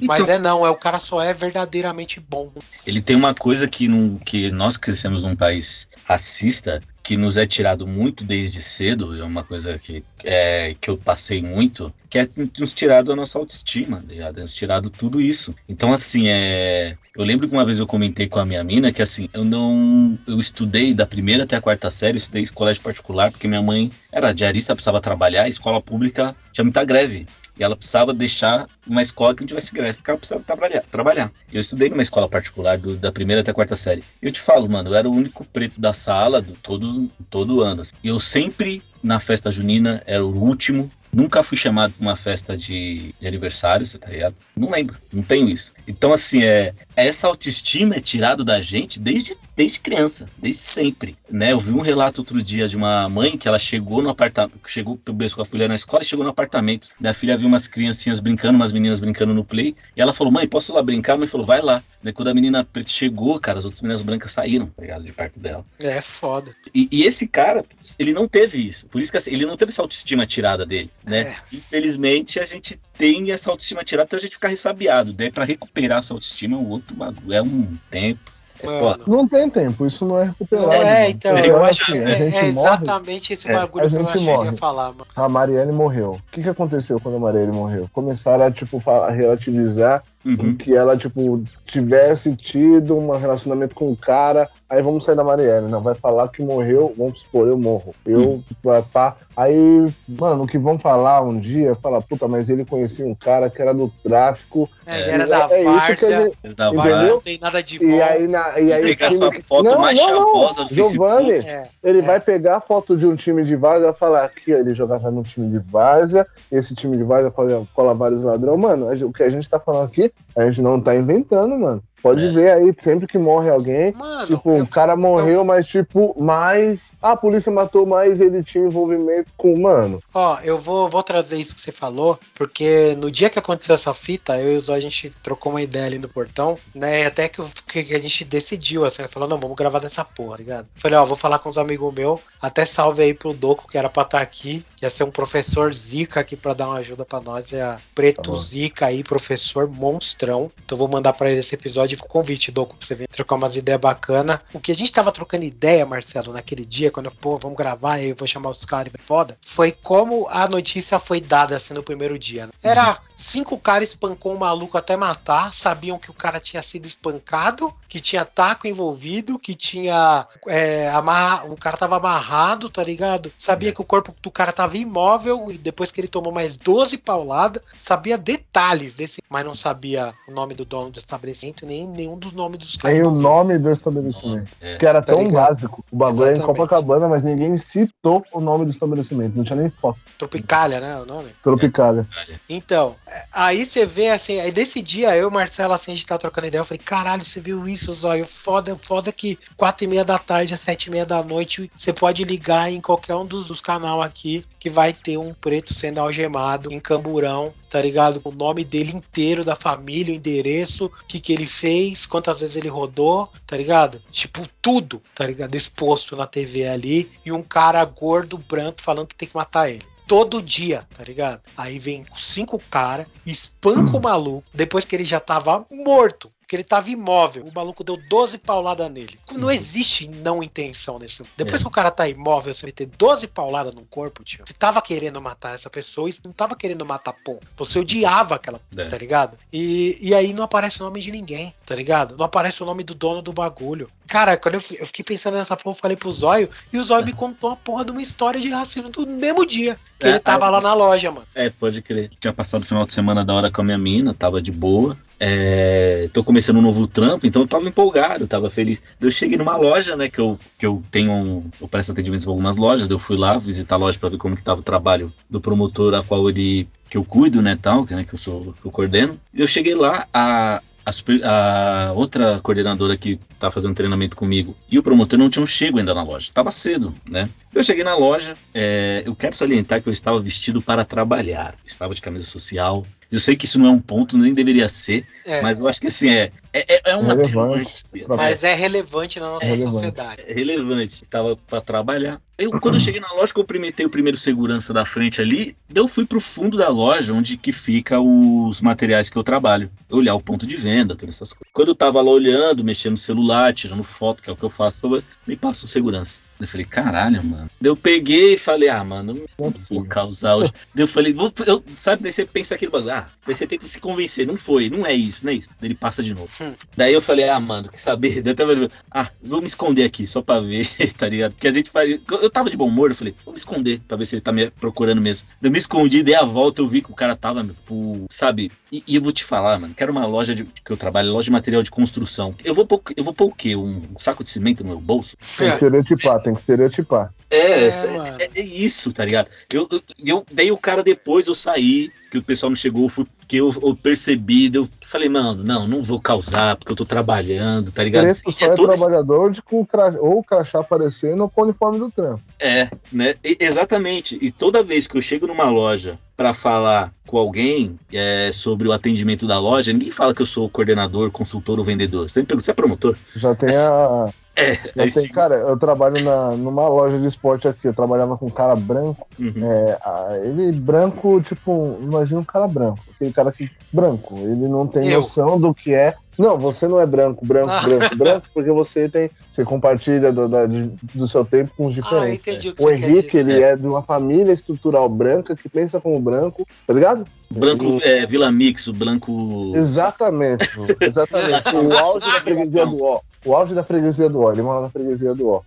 [0.02, 2.52] Mas Então, é não, é o cara só é verdadeiramente bom.
[2.86, 7.46] ele tem uma coisa que, num, que nós crescemos num país racista, que nos é
[7.46, 12.30] tirado muito desde cedo, é uma coisa que, é, que eu passei muito, que é
[12.60, 14.40] nos tirado a nossa autoestima, tá ligado?
[14.40, 15.56] Nos tirado tudo isso.
[15.68, 16.96] Então, assim, é.
[17.18, 20.16] Eu lembro que uma vez eu comentei com a minha mina que assim, eu não.
[20.28, 23.64] Eu estudei da primeira até a quarta série, eu estudei em colégio particular, porque minha
[23.64, 27.26] mãe era diarista, precisava trabalhar, e escola pública tinha muita greve.
[27.58, 30.84] E ela precisava deixar uma escola que não tivesse greve, porque ela precisava trabalhar.
[30.92, 31.32] trabalhar.
[31.52, 34.04] Eu estudei numa escola particular do- da primeira até a quarta série.
[34.22, 37.82] Eu te falo, mano, eu era o único preto da sala do, todos, todo ano.
[37.82, 37.92] assim.
[38.04, 40.92] Eu sempre, na festa junina, era o último.
[41.14, 44.36] Nunca fui chamado pra uma festa de, de aniversário, você tá ligado?
[44.56, 45.72] Não lembro, não tenho isso.
[45.88, 51.52] Então, assim, é, essa autoestima é tirado da gente desde desde criança, desde sempre, né?
[51.52, 54.98] Eu vi um relato outro dia de uma mãe que ela chegou no apartamento, chegou
[54.98, 56.90] com a filha na escola e chegou no apartamento.
[57.00, 60.34] Da a filha viu umas criancinhas brincando, umas meninas brincando no play, e ela falou:
[60.34, 61.84] "Mãe, posso ir lá brincar?" A mãe falou: "Vai lá".
[62.02, 65.12] Daí quando a menina preta chegou, cara, as outras meninas brancas saíram, tá ligado, de
[65.12, 65.64] perto dela.
[65.80, 66.56] É foda.
[66.74, 67.64] E, e esse cara,
[68.00, 68.88] ele não teve isso.
[68.88, 71.20] Por isso que assim, ele não teve essa autoestima tirada dele, né?
[71.22, 71.56] É.
[71.56, 75.14] Infelizmente, a gente tem essa autoestima tirada até a gente ficar ressabiado.
[75.14, 78.20] Daí pra recuperar essa autoestima é um outro bagulho, é um tempo.
[78.60, 79.04] É Mano.
[79.08, 80.72] Não tem tempo, isso não é recuperável.
[80.72, 81.10] É, mano.
[81.10, 83.90] então, Porque, eu acho que a é, gente é morre, exatamente esse É, bagulho a
[83.90, 84.58] que eu gente achei que ia morre.
[84.58, 85.08] falar, mano.
[85.16, 86.12] a Marielle morreu.
[86.14, 87.90] O que, que aconteceu quando a Marielle morreu?
[87.92, 90.56] Começaram a, tipo, a relativizar Uhum.
[90.56, 95.68] que ela, tipo, tivesse tido um relacionamento com o cara, aí vamos sair da Marielle.
[95.68, 97.94] Não, vai falar que morreu, vamos supor, eu morro.
[98.06, 99.16] Eu, pá, pá.
[99.36, 103.50] Aí, mano, o que vão falar um dia, falar, puta, mas ele conhecia um cara
[103.50, 104.70] que era do tráfico.
[104.86, 107.80] É, ele É, era da é várzea, gente- Ele dava- várzea não tem nada de
[107.80, 107.86] bom.
[107.86, 110.34] E aí, na, e aí Pegar time essa que- foto não, mais não, não.
[110.34, 111.50] chavosa do Giovanni, Facebook.
[111.50, 112.02] É, Ele É.
[112.04, 114.74] vai pegar a foto de um time de várzea e vai falar aqui, ó, ele
[114.74, 118.60] jogava no time de várzea, esse time de várzea cola, cola vários ladrões.
[118.60, 121.84] Mano, o que a gente tá falando aqui, a gente não tá inventando, mano.
[122.04, 122.30] Pode É.
[122.30, 126.92] ver aí, sempre que morre alguém, Mano, tipo, eu- o cara morreu, mas tipo, mais.
[127.02, 129.58] A polícia matou, mas ele tinha envolvimento com.
[129.60, 133.74] Mano, Ó, eu vou, vou trazer isso que você falou, porque no dia que aconteceu
[133.74, 137.04] essa fita, eu e o Zó, a gente trocou uma ideia ali no portão, né?
[137.04, 140.38] e Até que, eu- que a gente decidiu, assim, falou, não, vamos gravar dessa porra,
[140.38, 140.68] ligado?
[140.76, 143.90] Falei, ó, vou falar com os amigos meus, até salve aí pro Doco, que era
[143.90, 147.22] pra estar aqui, que ia ser um professor Zica aqui pra dar uma ajuda pra
[147.22, 148.38] nós, é a Preto Tá.
[148.40, 150.52] Zica aí, professor monstrão.
[150.66, 153.56] Então vou mandar pra ele esse episódio, com convite, Doco, pra você vir trocar umas
[153.56, 154.40] ideias bacanas.
[154.54, 158.00] O que a gente tava trocando ideia, Marcelo, naquele dia, quando eu, pô, vamos gravar,
[158.02, 161.84] eu vou chamar os caras, e foda, foi como a notícia foi dada assim no
[161.84, 162.48] primeiro dia.
[162.48, 162.52] né?
[162.62, 167.74] Era cinco caras espancou um maluco até matar, sabiam que o cara tinha sido espancado,
[167.88, 173.32] que tinha taco envolvido, que tinha é, amarra, o cara tava amarrado, tá ligado?
[173.38, 173.72] Sabia É.
[173.72, 177.62] que o corpo do cara tava imóvel e depois que ele tomou mais 12 pauladas,
[177.80, 182.34] sabia detalhes desse, mas não sabia o nome do dono do estabelecimento nem nenhum dos
[182.34, 182.98] nomes dos caras.
[182.98, 184.50] tem o nome do estabelecimento.
[184.62, 184.78] É.
[184.78, 185.48] Que era Tá tão ligado?
[185.48, 185.86] básico.
[185.92, 186.42] O bagulho era em.
[186.42, 189.36] Copacabana, mas ninguém citou o nome do estabelecimento.
[189.36, 190.00] Não tinha nem foto.
[190.18, 191.34] Tropicália, né, o nome?
[191.42, 192.08] Tropicália.
[192.50, 195.96] Então, é, aí você vê assim, aí desse dia eu e o Marcelo assim, a
[195.96, 198.26] gente tá trocando ideia, eu falei, caralho, você viu isso, Zóio?
[198.26, 201.92] Foda, foda que quatro e meia da tarde, às sete e meia da noite, você
[201.92, 203.62] pode ligar em qualquer um dos, dos
[204.04, 208.22] aqui que vai ter um preto sendo algemado em Camburão, tá ligado?
[208.22, 212.40] Com o nome dele inteiro, da família, o endereço, o que que ele fez, quantas
[212.40, 214.02] vezes ele rodou, tá ligado?
[214.10, 215.56] Tipo, tudo, tá ligado?
[215.56, 219.93] Exposto na TV ali, e um cara gordo, branco, falando que tem que matar ele
[220.08, 221.42] todo dia, tá ligado?
[221.56, 226.32] Aí vem cinco caras, espanca o maluco, depois que ele já tava morto.
[226.54, 227.48] Que ele tava imóvel.
[227.48, 229.18] O maluco deu 12 pauladas nele.
[229.32, 231.24] Não existe não intenção nesse.
[231.36, 231.64] Depois É.
[231.64, 234.44] que o cara tá imóvel, você meter 12 pauladas no corpo, tio.
[234.46, 237.40] Você tava querendo matar essa pessoa e não tava querendo matar pô.
[237.58, 238.86] Você odiava aquela, É.
[238.86, 239.36] tá ligado?
[239.52, 242.16] E, e aí não aparece o nome de ninguém, tá ligado?
[242.16, 243.90] Não aparece o nome do dono do bagulho.
[244.06, 247.04] Cara, quando eu, eu fiquei pensando nessa porra, eu falei pro Zóio, e o Zóio
[247.04, 249.76] me contou uma porra de uma história de racismo do mesmo dia.
[249.98, 250.50] Que É, ele tava é.
[250.52, 251.26] lá na loja, mano.
[251.34, 252.12] É, pode crer.
[252.20, 254.96] Tinha passado o final de semana da hora com a minha mina, tava de boa.
[255.20, 258.82] É, tô começando um novo trampo, então eu tava empolgado, tava feliz.
[259.00, 262.30] Eu cheguei numa loja, né, que eu, que eu tenho um, eu presto atendimento em
[262.30, 265.14] algumas lojas, eu fui lá visitar a loja pra ver como que tava o trabalho
[265.30, 268.54] do promotor a qual ele, que eu cuido, né, tal, que, né, que eu sou,
[268.62, 269.20] que eu coordeno.
[269.34, 274.84] Eu cheguei lá, a, a, a outra coordenadora que tá fazendo treinamento comigo e o
[274.84, 277.30] promotor não tinham chego ainda na loja, tava cedo, né.
[277.54, 281.94] Eu cheguei na loja, é, eu quero salientar que eu estava vestido para trabalhar, estava
[281.96, 282.86] de camisa social.
[283.14, 285.80] Eu sei que isso não é um ponto, nem deveria ser, É, mas eu acho
[285.80, 287.84] que assim, é, é, é uma Relevante.
[288.08, 289.74] mas é relevante na nossa É relevante.
[289.74, 290.22] sociedade.
[290.28, 291.04] é relevante.
[291.04, 292.20] Estava para trabalhar.
[292.38, 295.88] Eu, quando eu cheguei na loja, cumprimentei o primeiro segurança da frente ali, daí eu
[295.88, 299.70] fui pro fundo da loja, onde que fica os materiais que eu trabalho.
[299.92, 301.48] Olhar o ponto de venda, todas essas coisas.
[301.54, 304.50] Quando eu tava lá olhando, mexendo no celular, tirando foto, que é o que eu
[304.50, 306.22] faço, me passa o segurança.
[306.40, 307.50] Eu falei, caralho, mano.
[307.62, 310.52] Daí eu peguei e falei, ah, mano, não é vou causar hoje.
[310.76, 313.66] Daí eu falei, vou, eu, sabe, daí você pensa aquele bagulho, ah, daí você tenta
[313.66, 315.50] se convencer, não foi, não é isso, não é isso.
[315.60, 316.30] Daí ele passa de novo.
[316.42, 316.54] Hum.
[316.76, 318.22] Daí eu falei, ah, mano, quer saber?
[318.22, 321.32] Daí eu tava, ah, vou me esconder aqui, só pra ver, tá ligado?
[321.34, 321.90] Porque a gente faz.
[322.10, 324.34] Eu tava de bom humor, eu falei, vou me esconder, pra ver se ele tá
[324.34, 325.28] me procurando mesmo.
[325.40, 328.52] Daí eu me escondi, dei a volta, eu vi que o cara tava, tipo, sabe?
[328.70, 331.12] E, e eu vou te falar, mano, que era uma loja de, que eu trabalho,
[331.14, 332.36] loja de material de construção.
[332.44, 333.56] Eu vou pôr, eu vou pôr o quê?
[333.56, 335.13] Um, um saco de cimento no meu bolso?
[335.40, 335.50] É É.
[335.54, 337.14] estereotipar, tem que estereotipar.
[337.30, 339.28] É, é, é, é, isso, tá ligado?
[339.52, 343.08] Eu, eu, eu, daí o cara depois eu saí, que o pessoal me chegou, fui,
[343.28, 347.72] que eu, eu percebi, eu falei, mano, não, não vou causar, porque eu tô trabalhando,
[347.72, 348.06] tá ligado?
[348.06, 349.38] Esse só é, é trabalhador esse...
[349.38, 349.96] de, com cra...
[350.00, 352.22] ou o crachá aparecendo ou com o uniforme do trampo.
[352.40, 353.16] É, né?
[353.24, 354.16] E, exatamente.
[354.22, 358.72] E toda vez que eu chego numa loja para falar com alguém é, sobre o
[358.72, 362.08] atendimento da loja, ninguém fala que eu sou coordenador, consultor ou vendedor.
[362.08, 362.96] Você me pergunta, você é promotor?
[363.16, 367.68] Já tem a é, é tem, cara, eu trabalho na, numa loja de esporte aqui,
[367.68, 369.08] eu trabalhava com um cara branco.
[369.20, 369.34] Uhum.
[369.44, 372.80] É, ele branco, tipo, imagina um cara branco.
[372.96, 374.16] Aquele cara que branco.
[374.18, 375.02] Ele não tem eu.
[375.02, 375.96] noção do que é.
[376.18, 377.62] Não, você não é branco, branco, ah.
[377.62, 379.10] branco, branco, porque você tem.
[379.32, 382.28] Você compartilha do, da, do seu tempo com os ah, diferentes.
[382.28, 383.52] Ah, entendi o que o Henrique, ele é.
[383.52, 387.06] é de uma família estrutural branca que pensa como branco, tá ligado?
[387.40, 389.54] Branco é, Vila Mix, o branco.
[389.56, 390.50] Exatamente,
[390.82, 391.56] exatamente.
[391.56, 393.02] o auge da freguesia do O.
[393.26, 394.32] O auge da freguesia do O.
[394.32, 395.44] Ele mora na freguesia do O.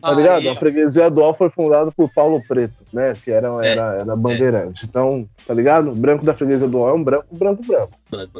[0.00, 0.48] tá ligado?
[0.48, 3.14] A freguesia do O foi fundada por Paulo Preto, né?
[3.22, 3.72] Que era, é.
[3.72, 4.84] era, era bandeirante.
[4.84, 5.90] Então, tá ligado?
[5.90, 7.92] O branco da freguesia do O é um branco, branco, branco.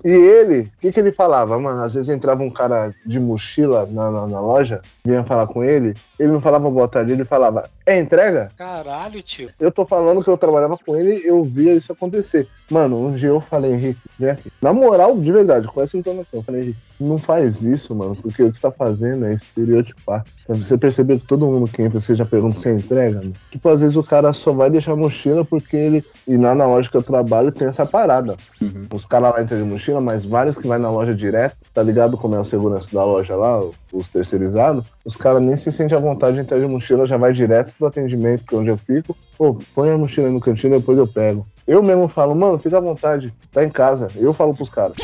[0.05, 1.59] E ele, o que, que ele falava?
[1.59, 5.65] Mano, às vezes entrava um cara de mochila na, na, na, loja, vinha falar com
[5.65, 8.51] ele, ele não falava boa tarde, ele falava, é entrega?
[8.57, 9.51] Caralho, tio.
[9.61, 12.49] Eu tô falando que eu trabalhava com ele, eu via isso acontecer.
[12.71, 14.51] Mano, um dia eu falei, Henrique, vem aqui.
[14.61, 18.43] Na moral, de verdade, com essa entonação, eu falei, Henrique, não faz isso, mano, porque
[18.43, 20.25] o que você tá fazendo é estereotipar.
[20.49, 23.21] Você percebeu que todo mundo que entra, você já pergunta se entrega?
[23.21, 23.33] Né?
[23.51, 26.05] Tipo, às vezes o cara só vai deixar a mochila porque ele.
[26.29, 28.37] E lá na loja que eu trabalho tem essa parada.
[28.61, 28.87] Uhum.
[28.93, 32.19] Os caras lá entram de mochila, mas vários que vai na loja direto, tá ligado
[32.19, 36.01] como é o segurança da loja lá, os terceirizados, os caras nem se sentem à
[36.01, 39.17] vontade de entrar de mochila, já vai direto pro atendimento, que é onde eu fico.
[39.37, 41.47] Pô, põe a mochila no cantinho, depois eu pego.
[41.67, 44.11] Eu mesmo falo, mano, fica à vontade, tá em casa.
[44.17, 44.97] Eu falo pros caras.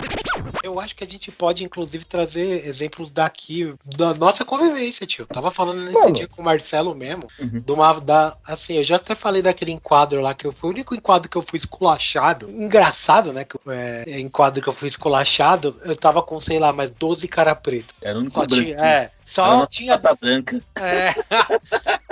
[0.62, 5.26] Eu acho que a gente pode, inclusive, trazer exemplos daqui, da nossa convivência, tio.
[5.26, 6.12] Tava falando nesse Mano.
[6.12, 7.60] dia com o Marcelo mesmo, uhum.
[7.60, 10.72] de uma, da, assim, eu já até falei daquele enquadro lá, que eu, foi o
[10.72, 12.50] único enquadro que eu fui esculachado.
[12.50, 16.90] Engraçado, né, que é, enquadro que eu fui esculachado, eu tava com, sei lá, mais
[16.90, 17.94] 12 cara preto.
[18.00, 19.96] Era um Só tinha, é, só tinha...
[19.98, 20.60] branca.
[20.76, 21.14] É...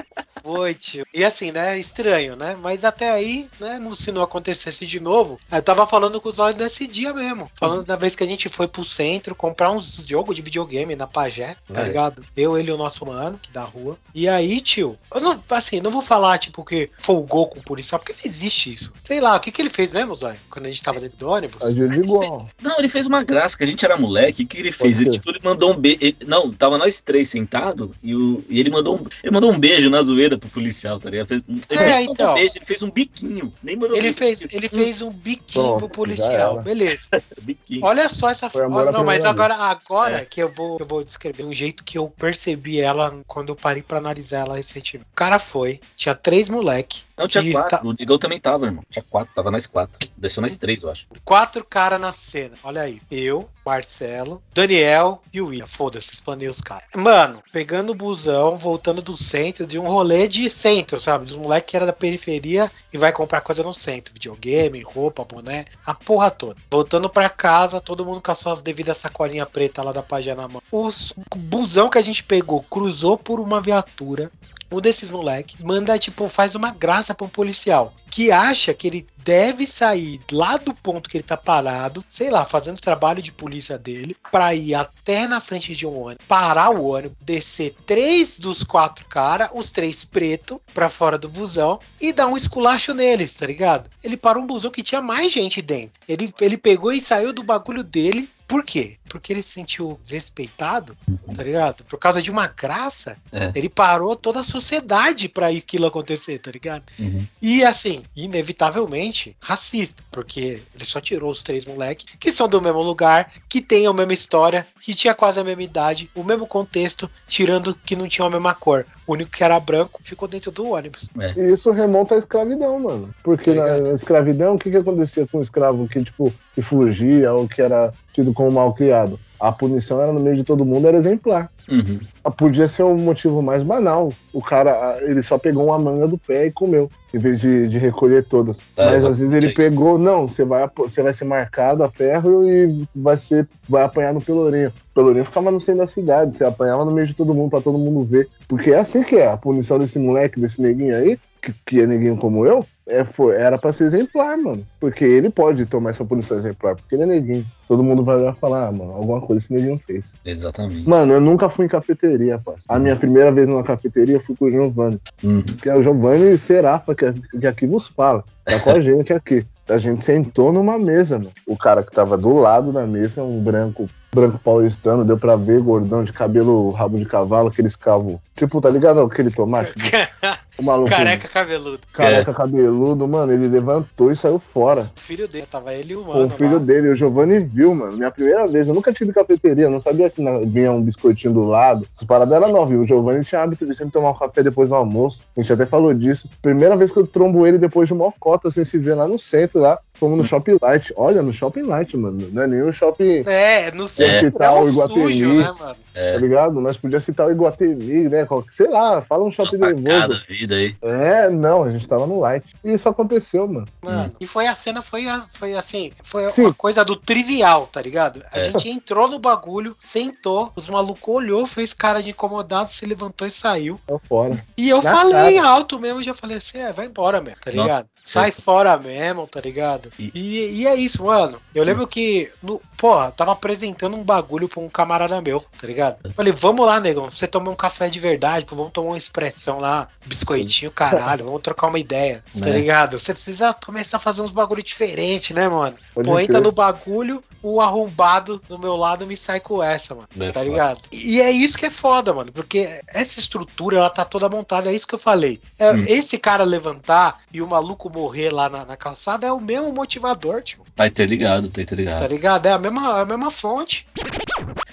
[0.49, 1.05] Foi, tio.
[1.13, 1.79] E assim, né?
[1.79, 2.57] Estranho, né?
[2.59, 3.79] Mas até aí, né?
[3.97, 7.51] Se não acontecesse de novo, eu tava falando com os olhos nesse dia mesmo.
[7.55, 11.07] Falando da vez que a gente foi pro centro comprar uns jogos de videogame na
[11.07, 11.85] Pajé, tá é.
[11.85, 12.25] ligado?
[12.35, 13.99] Eu, ele e o nosso mano, que da rua.
[14.15, 17.99] E aí, tio, eu não, assim, não vou falar, tipo, que folgou com o policial,
[17.99, 18.93] porque não existe isso.
[19.05, 20.39] Sei lá, o que que ele fez mesmo, Zóio?
[20.49, 21.61] Quando a gente tava dentro do ônibus?
[21.63, 22.49] Agiu de igual.
[22.63, 24.45] Não, ele fez uma graça, que a gente era moleque.
[24.45, 24.99] O que ele fez?
[24.99, 25.99] Ele, tipo, ele mandou um beijo.
[26.27, 29.89] Não, tava nós três sentados e, o, e ele mandou um, ele mandou um beijo
[29.89, 31.33] na zoeira pro policial, tá ligado?
[31.33, 32.35] Ele, é, então.
[32.35, 33.51] Beijo, ele fez um biquinho.
[33.63, 36.61] Nem mandou ele, fez, ele fez um biquinho pro policial.
[36.61, 37.09] Beleza.
[37.41, 37.83] biquinho.
[37.83, 38.93] Olha só essa foto.
[38.93, 40.25] Não, mas agora, agora é.
[40.27, 43.83] que eu vou, eu vou descrever um jeito que eu percebi ela quando eu parei
[43.83, 45.09] pra analisar ela recentemente.
[45.11, 47.09] O cara foi, tinha três moleque.
[47.19, 47.79] Não, tinha quatro.
[47.79, 47.81] Tá...
[47.85, 48.85] O Digão também tava, irmão.
[48.89, 50.09] Tinha quatro, tava nós quatro.
[50.17, 51.07] Desceu nós três, eu acho.
[51.25, 52.55] Quatro caras na cena.
[52.63, 53.01] Olha aí.
[53.11, 55.67] Eu, Marcelo, Daniel e o William.
[55.67, 56.89] Foda-se, expandei os caras.
[56.97, 61.27] Mano, pegando o busão, voltando do centro, de um rolê de centro, sabe?
[61.27, 64.15] Dos moleques que era da periferia e vai comprar coisa no centro.
[64.15, 66.57] Videogame, roupa, boné, a porra toda.
[66.71, 70.49] Voltando pra casa, todo mundo com as suas devidas sacolinhas preta lá da página na
[70.49, 70.63] mão.
[70.73, 70.91] O
[71.37, 74.31] busão que a gente pegou cruzou por uma viatura
[74.71, 79.07] um desses moleques manda, tipo, faz uma graça pra um policial que acha que ele
[79.19, 83.79] deve sair lá do ponto que ele tá parado, sei lá, fazendo trabalho de polícia
[83.79, 88.63] dele, para ir até na frente de um ônibus, parar o ônibus, descer três dos
[88.63, 93.47] quatro caras, os três pretos, pra fora do busão e dar um esculacho neles, tá
[93.47, 93.91] ligado?
[94.03, 96.01] Ele parou um busão que tinha mais gente dentro.
[96.09, 98.97] Ele, ele pegou e saiu do bagulho dele por quê?
[99.11, 100.97] Porque ele se sentiu desrespeitado,
[101.37, 101.85] tá ligado?
[101.85, 103.53] Por causa de uma graça, é.
[103.55, 106.83] ele parou toda a sociedade pra aquilo acontecer, tá ligado?
[106.99, 107.27] Uhum.
[107.43, 112.81] E assim, inevitavelmente, racista, porque ele só tirou os três moleques que são do mesmo
[112.81, 117.11] lugar, que têm a mesma história, que tinha quase a mesma idade, o mesmo contexto,
[117.27, 118.87] tirando que não tinha a mesma cor.
[119.07, 121.11] O único que era branco ficou dentro do ônibus.
[121.21, 121.35] É.
[121.37, 123.15] E isso remonta à escravidão, mano.
[123.23, 127.31] Porque tá na escravidão, o que, que acontecia com o escravo que, tipo, que fugia
[127.33, 129.19] ou que era tido como mal criado.
[129.39, 131.51] A punição era no meio de todo mundo, era exemplar.
[131.69, 132.01] Uhum.
[132.31, 134.13] Podia ser um motivo mais banal.
[134.33, 137.79] O cara, ele só pegou uma manga do pé e comeu, em vez de, de
[137.79, 138.57] recolher todas.
[138.77, 142.49] É, Mas às vezes ele pegou, não, você vai, você vai ser marcado a ferro
[142.49, 144.69] e vai, ser, vai apanhar no pelourinho.
[144.91, 147.61] O pelourinho ficava no centro da cidade, você apanhava no meio de todo mundo, para
[147.61, 148.29] todo mundo ver.
[148.47, 149.29] Porque é assim que é.
[149.29, 153.37] A punição desse moleque, desse neguinho aí, que, que é neguinho como eu, é, foi,
[153.37, 154.67] era pra ser exemplar, mano.
[154.81, 157.47] Porque ele pode tomar essa punição exemplar, porque ele é neguinho.
[157.67, 160.15] Todo mundo vai olhar e falar, ah, mano, alguma coisa esse neguinho fez.
[160.25, 160.89] Exatamente.
[160.89, 162.65] Mano, eu nunca fui em cafeteria, parça.
[162.69, 165.01] A minha primeira vez numa cafeteria fui com o Giovanni.
[165.23, 165.43] Uhum.
[165.43, 168.25] Que é o Giovanni Serafa, que, que aqui nos fala.
[168.45, 169.47] Tá com a gente aqui.
[169.69, 171.31] A gente sentou numa mesa, mano.
[171.47, 173.89] O cara que tava do lado da mesa, um branco,
[174.21, 178.21] branco paulistano, deu pra ver, gordão, de cabelo rabo de cavalo, aquele escavo.
[178.35, 179.73] Tipo, tá ligado aquele tomate?
[180.59, 180.91] O maluco.
[180.91, 181.79] Careca cabeludo.
[181.93, 184.81] Careca cabeludo, mano, ele levantou e saiu fora.
[184.81, 186.27] O filho dele, tava ele e o mano.
[186.27, 186.59] o filho lá.
[186.59, 187.97] dele, o Giovanni viu, mano.
[187.97, 191.45] Minha primeira vez, eu nunca tinha ido cafeteria, não sabia que vinha um biscoitinho do
[191.45, 191.87] lado.
[191.97, 192.81] As paradas eram novas, viu?
[192.81, 195.21] O Giovanni tinha hábito de sempre tomar um café depois do almoço.
[195.37, 196.29] A gente até falou disso.
[196.43, 199.17] Primeira vez que eu trombo ele depois de uma cota sem se ver lá no
[199.19, 199.79] centro, lá.
[199.95, 200.93] Fomos no Shopping Light.
[200.97, 202.19] Olha, no Shopping Light, mano.
[202.33, 203.23] Não é nem o shopping.
[203.27, 203.87] É, no É.
[204.15, 205.01] centro é, o um Iguatemi.
[205.03, 205.77] sujo, né, mano?
[205.95, 206.13] É.
[206.13, 206.61] Tá ligado?
[206.61, 208.25] Nós podíamos citar o Iguatemi, né?
[208.25, 210.23] Qual- Sei lá, fala um shopping nervoso.
[210.29, 210.77] Vida aí.
[210.83, 212.55] É, não, a gente tava no Light.
[212.65, 213.67] E isso aconteceu, mano.
[213.83, 216.43] Mano, e foi a cena, foi, a- foi assim, foi Sim.
[216.47, 218.23] uma coisa do trivial, tá ligado?
[218.31, 218.45] A É.
[218.45, 223.31] gente entrou no bagulho, sentou, os malucos olhou, fez cara de incomodado, se levantou e
[223.31, 223.81] saiu.
[224.09, 224.39] Fora.
[224.57, 225.49] E eu Na falei cara.
[225.49, 227.87] alto mesmo, já falei assim, é, vai embora mesmo, tá Nossa, ligado?
[228.03, 229.91] Sai fora mesmo, tá ligado?
[229.99, 231.41] E- E, e é isso, mano.
[231.55, 235.99] Eu lembro que, no, porra, tava apresentando um bagulho pra um camarada meu, tá ligado?
[236.15, 239.61] Falei, vamos lá, negão, você tomar um café de verdade, pô, vamos tomar uma expressão
[239.61, 242.53] lá, biscoitinho, caralho, vamos trocar uma ideia, tá Né?
[242.53, 242.99] ligado?
[242.99, 245.77] Você precisa começar a fazer uns bagulho diferente, né, mano?
[245.95, 250.09] Pode Pô, entra no bagulho, o arrombado do meu lado me sai com essa, mano.
[250.19, 250.45] É tá foda.
[250.45, 250.81] ligado?
[250.91, 252.33] E é isso que é foda, mano.
[252.33, 254.71] Porque essa estrutura, ela tá toda montada.
[254.71, 255.41] É isso que eu falei.
[255.59, 255.85] É, Hum.
[255.87, 260.43] Esse cara levantar e o maluco morrer lá na, na calçada é o mesmo motivador,
[260.43, 260.61] tio.
[260.75, 262.07] Tá interligado, tá Tá interligado.
[262.07, 262.47] ligado?
[262.47, 263.87] É a mesma, a mesma fonte.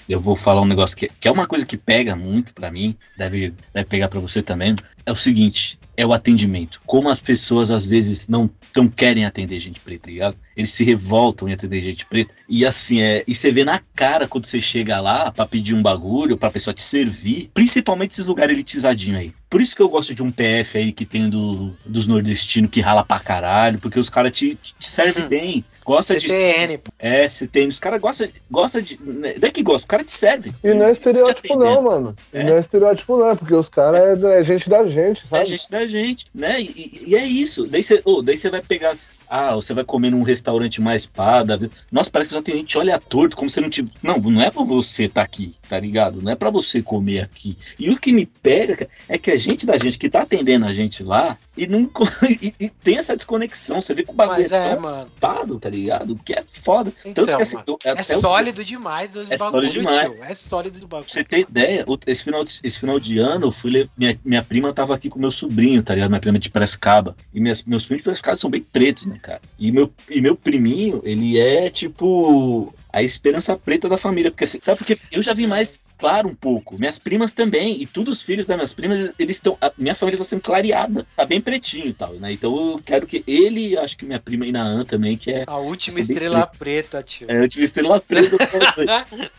[0.08, 2.96] Eu vou falar um negócio que, que é uma coisa que pega muito pra mim,
[3.16, 4.76] deve, deve pegar pra você também.
[5.04, 6.80] É o seguinte, é o atendimento.
[6.86, 10.36] Como as pessoas às vezes não, não querem atender gente preta, tá ligado?
[10.56, 12.34] Eles se revoltam em atender gente preta.
[12.48, 15.82] E assim, é, e você vê na cara quando você chega lá pra pedir um
[15.82, 19.32] bagulho, pra pessoa te servir, principalmente esses lugares elitizadinhos aí.
[19.48, 22.80] Por isso que eu gosto de um PF aí que tem do, dos nordestinos que
[22.80, 25.28] rala pra caralho, porque os caras te, te, te servem Hum.
[25.28, 25.64] bem.
[25.86, 26.26] Gosta de.
[26.28, 26.78] CTN.
[26.78, 26.90] pô.
[26.98, 27.68] É, CTN.
[27.68, 28.98] Os caras gostam gosta de.
[29.02, 30.52] Não é que gosta, o cara te serve.
[30.64, 31.64] E não é estereótipo, atendendo.
[31.64, 32.16] não, mano.
[32.34, 32.44] E É.
[32.44, 35.44] não é estereótipo, não, porque os caras é, é gente da gente, É sabe?
[35.46, 36.60] gente da gente, né?
[36.60, 37.66] E, e- é isso.
[37.66, 38.96] Daí você oh, daí você vai pegar.
[39.28, 41.42] Ah, você vai comer num restaurante mais pá.
[41.42, 41.72] da vida.
[41.90, 43.94] Nossa, parece que os atendentes olham torto, como se não tivesse.
[44.02, 46.20] Não, não é pra você tá aqui, tá ligado?
[46.20, 47.56] Não é pra você comer aqui.
[47.78, 50.66] E o que me pega cara, é que a gente da gente que tá atendendo
[50.66, 51.88] a gente lá e não
[52.28, 53.80] e, e tem essa desconexão.
[53.80, 55.02] Você vê que o bagulho Mas é é, mano.
[55.06, 56.14] ocupado, tá ligado?
[56.24, 56.92] Que é foda.
[57.04, 60.10] Então, que, assim, mano, eu- É até o- sólido demais os É bagulho, sólido demais.
[60.10, 60.24] tio.
[60.24, 61.06] É sólido do bagulho.
[61.06, 64.18] Pra você ter ideia, esse final, de- esse final de ano, eu fui ler, minha,
[64.24, 66.10] minha prima tava aqui com meu sobrinho, tá ligado?
[66.10, 67.16] Minha prima de Piracicaba.
[67.32, 69.40] E minhas, meus primos de Piracicaba são bem pretos, né, cara?
[69.58, 74.30] E meu, e meu priminho, ele é tipo a esperança preta da família.
[74.30, 76.78] Porque, assim, sabe porque eu já vi mais claro um pouco.
[76.78, 77.80] Minhas primas também.
[77.82, 79.56] E todos os filhos das minhas primas, eles estão.
[79.60, 81.06] a Minha família tá sendo clareada.
[81.14, 82.32] Tá bem pretinho e tal, né?
[82.32, 85.44] Então eu quero que ele, acho que minha prima Inaã também, que é.
[85.46, 87.26] A última é estrela preta, tio.
[87.30, 88.36] É, eu tive estrela preta.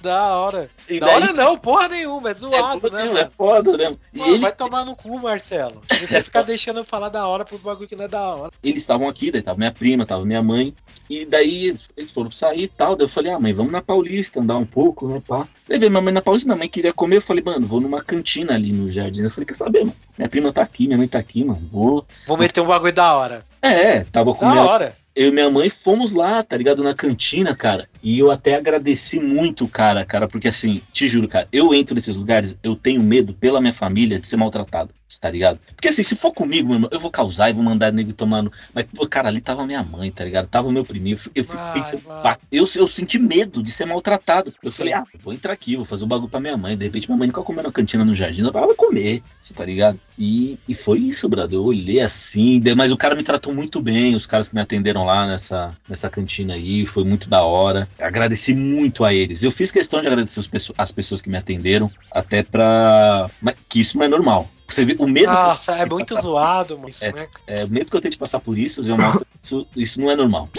[0.02, 0.70] da hora.
[0.90, 2.30] e Da daí- hora não, porra nenhuma.
[2.30, 3.98] É É, zoado, foda, né, é foda, né?
[4.14, 5.82] E Mano, ele- vai tomar no cu, Marcelo.
[5.90, 8.52] Você ficar deixando eu falar da hora pros bagulho que não é da hora.
[8.64, 10.74] eles estavam aqui, daí tava minha prima, tava minha mãe,
[11.10, 12.96] e daí eles foram sair e tal.
[12.96, 15.48] Daí eu falei, ah, mãe, vamos na Paulista andar um pouco, né, pá.
[15.70, 18.54] Levei minha mãe na Paulista, minha mãe queria comer, eu falei, mano, vou numa cantina
[18.54, 19.24] ali no jardim.
[19.24, 19.94] Eu falei, quer saber, mano?
[20.18, 22.06] Minha prima tá aqui, minha mãe tá aqui, mano, vou.
[22.28, 23.46] Vou meter um bagulho da hora.
[23.62, 24.96] É, tava com Da minha, hora.
[25.16, 26.84] eu e minha mãe fomos lá, tá ligado?
[26.84, 27.90] Na cantina, cara.
[28.08, 32.16] E eu até agradeci muito, cara, cara, porque assim, te juro, cara, eu entro nesses
[32.16, 35.60] lugares, eu tenho medo pela minha família de ser maltratado, tá ligado?
[35.76, 38.42] Porque assim, se for comigo, meu irmão, eu vou causar e vou mandar nego tomar
[38.42, 38.50] no.
[38.74, 40.48] Mas, pô, cara, ali tava minha mãe, tá ligado?
[40.48, 41.18] Tava meu priminho.
[41.36, 42.22] Eu, fico- Vai, pensando, vai.
[42.24, 44.54] pá, eu, eu senti medo de ser maltratado.
[44.64, 44.78] Eu Sim.
[44.78, 46.78] falei, ah, vou entrar aqui, vou fazer um bagulho pra minha mãe.
[46.78, 49.66] De repente, minha mãe nunca comeu na cantina no jardim, ela vai comer, você tá
[49.66, 50.00] ligado?
[50.18, 51.58] E, e foi isso, brother.
[51.60, 55.04] Eu olhei assim, mas o cara me tratou muito bem, os caras que me atenderam
[55.06, 57.88] lá nessa, nessa cantina aí, foi muito da hora.
[58.00, 59.44] Agradeci muito a eles.
[59.44, 60.40] Eu fiz questão de agradecer
[60.78, 63.30] as pessoas que me atenderam, até pra.
[63.42, 64.48] Mas que isso não é normal.
[64.68, 65.28] Você vê o medo.
[65.28, 66.88] que eu Nossa, é muito passar por zoado, mano.
[66.88, 66.90] É.
[66.90, 67.28] Isso, né?
[67.48, 69.68] isso- é, o medo que eu tenho de passar por isso, eu mostro que isso,
[69.76, 70.50] isso não é normal.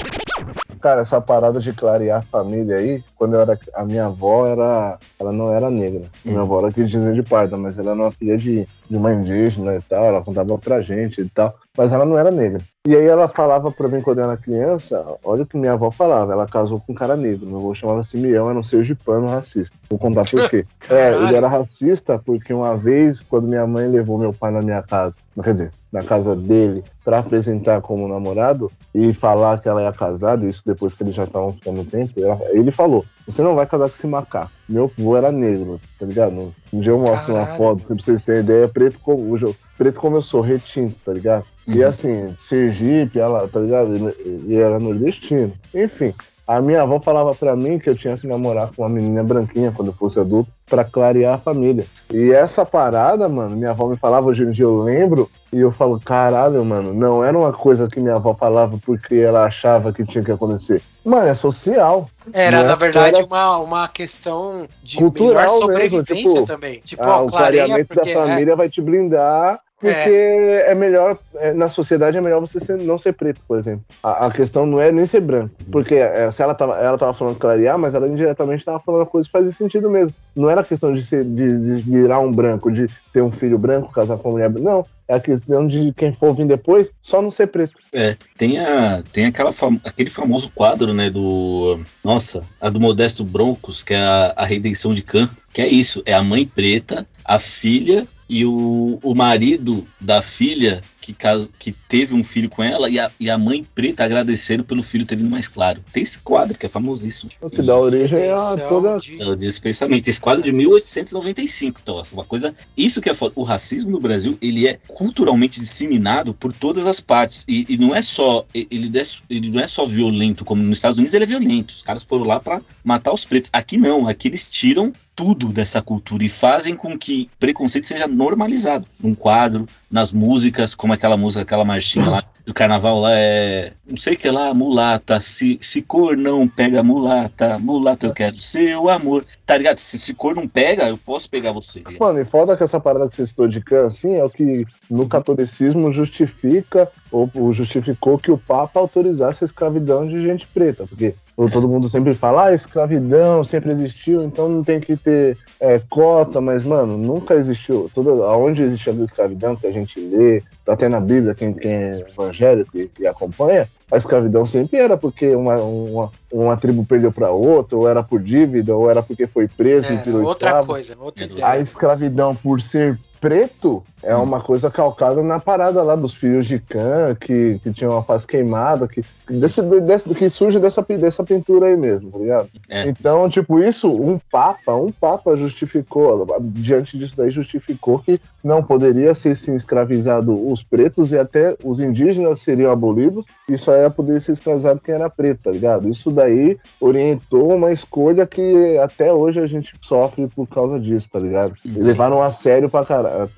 [0.80, 3.58] Cara, essa parada de clarear a família aí, quando eu era.
[3.74, 4.98] A minha avó era.
[5.18, 6.06] Ela não era negra.
[6.24, 6.42] A minha Hum.
[6.44, 9.76] avó era de Gisele de Parda, mas ela era uma filha de, de uma indígena
[9.76, 10.04] e tal.
[10.04, 11.54] Ela contava pra gente e tal.
[11.76, 12.60] Mas ela não era negra.
[12.86, 15.90] E aí ela falava pra mim quando eu era criança, olha o que minha avó
[15.90, 16.32] falava.
[16.32, 17.46] Ela casou com um cara negro.
[17.46, 19.76] Meu avô chamava Simeão, era um sergipano racista.
[19.88, 20.64] Vou contar por quê.
[20.90, 24.82] É, ele era racista porque uma vez, quando minha mãe levou meu pai na minha
[24.82, 29.92] casa, quer dizer, na casa dele, pra apresentar como namorado e falar que ela ia
[29.92, 33.66] casada, isso depois que eles já estavam ficando tempo, ela- ele falou: você não vai
[33.66, 34.50] casar com esse macaco.
[34.68, 36.54] Meu avô era negro, tá ligado?
[36.72, 37.50] Um dia eu mostro Caralho.
[37.50, 39.38] uma foto, se vocês terem ideia, preto como,
[39.76, 41.44] preto como eu sou, retinto, tá ligado?
[41.66, 41.74] Uhum.
[41.74, 44.14] E assim, Sergipe, ela, tá ligado?
[44.46, 45.52] E era nordestino.
[45.74, 46.14] Enfim,
[46.48, 49.70] a minha avó falava para mim que eu tinha que namorar com uma menina branquinha
[49.70, 51.84] quando eu fosse adulto para clarear a família.
[52.10, 55.70] E essa parada, mano, minha avó me falava, hoje em dia eu lembro, e eu
[55.70, 60.06] falo, caralho, mano, não era uma coisa que minha avó falava porque ela achava que
[60.06, 60.80] tinha que acontecer.
[61.08, 62.08] Mano, é social.
[62.32, 63.26] Era, na verdade, era...
[63.26, 66.80] uma, uma questão de cultural sobrevivência mesmo, tipo, também.
[66.80, 68.56] Tipo, ah, ó, o clareamento da é família é...
[68.56, 72.98] vai te blindar porque é, é melhor, é, na sociedade é melhor você ser, não
[72.98, 73.84] ser preto, por exemplo.
[74.02, 75.54] A, a, questão não é nem ser branco.
[75.64, 75.70] Uhum.
[75.70, 79.26] Porque é, se ela tava, ela tava falando clarear, mas ela indiretamente tava falando coisa
[79.26, 80.12] que fazia sentido mesmo.
[80.34, 83.92] Não era questão de, ser, de, de virar um branco, de ter um filho branco,
[83.92, 84.68] casar com uma mulher branca.
[84.68, 87.74] Não, é a questão de quem for vir depois só não ser preto.
[87.92, 91.80] É, tem, a, tem aquela fam aquele famoso quadro, né, do.
[92.04, 96.02] Nossa, a do Modesto Broncos, que é a, a Redenção de Khan, que é isso:
[96.04, 101.72] é a mãe preta, a filha e o, o marido da filha que, caso, que
[101.72, 105.16] teve um filho com ela e a, e a mãe preta agradecendo pelo filho ter
[105.16, 105.82] vindo mais claro.
[105.90, 107.30] Tem esse quadro que é famosíssimo.
[107.40, 108.98] O que dá origem a toda.
[108.98, 109.46] De...
[109.46, 110.06] Esse pensamento.
[110.06, 111.80] Esse quadro de 1895.
[111.82, 112.54] Então, uma coisa.
[112.76, 113.32] Isso que é foda.
[113.36, 117.44] O racismo no Brasil, ele é culturalmente disseminado por todas as partes.
[117.48, 118.44] E, e não é só.
[118.52, 118.92] Ele,
[119.30, 121.70] ele não é só violento, como nos Estados Unidos ele é violento.
[121.70, 123.50] Os caras foram lá para matar os pretos.
[123.50, 124.06] Aqui não.
[124.06, 129.66] Aqui eles tiram tudo dessa cultura e fazem com que preconceito seja normalizado num quadro,
[129.90, 133.72] nas músicas, como aquela música, aquela marchinha lá do carnaval lá é.
[133.84, 135.20] Não sei que lá, mulata.
[135.20, 139.26] Se, se cor não pega mulata, mulata eu quero seu amor.
[139.44, 139.80] Tá ligado?
[139.80, 141.82] Se, se cor não pega, eu posso pegar você.
[141.98, 144.64] Mano, e foda que essa parada que você citou de Khan, assim, é o que
[144.88, 150.86] no catolicismo justifica, ou, ou justificou que o Papa autorizasse a escravidão de gente preta.
[150.86, 151.16] Porque
[151.46, 156.40] todo mundo sempre fala, ah, escravidão sempre existiu, então não tem que ter é, cota,
[156.40, 157.88] mas, mano, nunca existiu.
[157.94, 161.70] Tudo, aonde existe a escravidão, que a gente lê, tá até na Bíblia, quem, quem
[161.70, 167.12] é evangélico e, e acompanha, a escravidão sempre era porque uma, uma, uma tribo perdeu
[167.12, 170.48] para outra, ou era por dívida, ou era porque foi preso é, e virou outra
[170.48, 170.66] escravo.
[170.66, 171.46] coisa, outra ideia.
[171.46, 176.58] A escravidão por ser preto é uma coisa calcada na parada lá dos filhos de
[176.58, 181.66] Khan, que, que tinha uma face queimada, que, desse, desse, que surge dessa, dessa pintura
[181.66, 182.48] aí mesmo, tá ligado?
[182.68, 182.88] É.
[182.88, 189.14] Então, tipo, isso, um papa, um papa justificou, diante disso daí justificou que não poderia
[189.14, 194.20] ser sim escravizado os pretos e até os indígenas seriam abolidos e só ia poder
[194.20, 195.88] ser escravizado quem era preto, tá ligado?
[195.88, 201.18] Isso daí orientou uma escolha que até hoje a gente sofre por causa disso, tá
[201.18, 201.54] ligado?
[201.64, 203.28] Levaram a sério pra caralho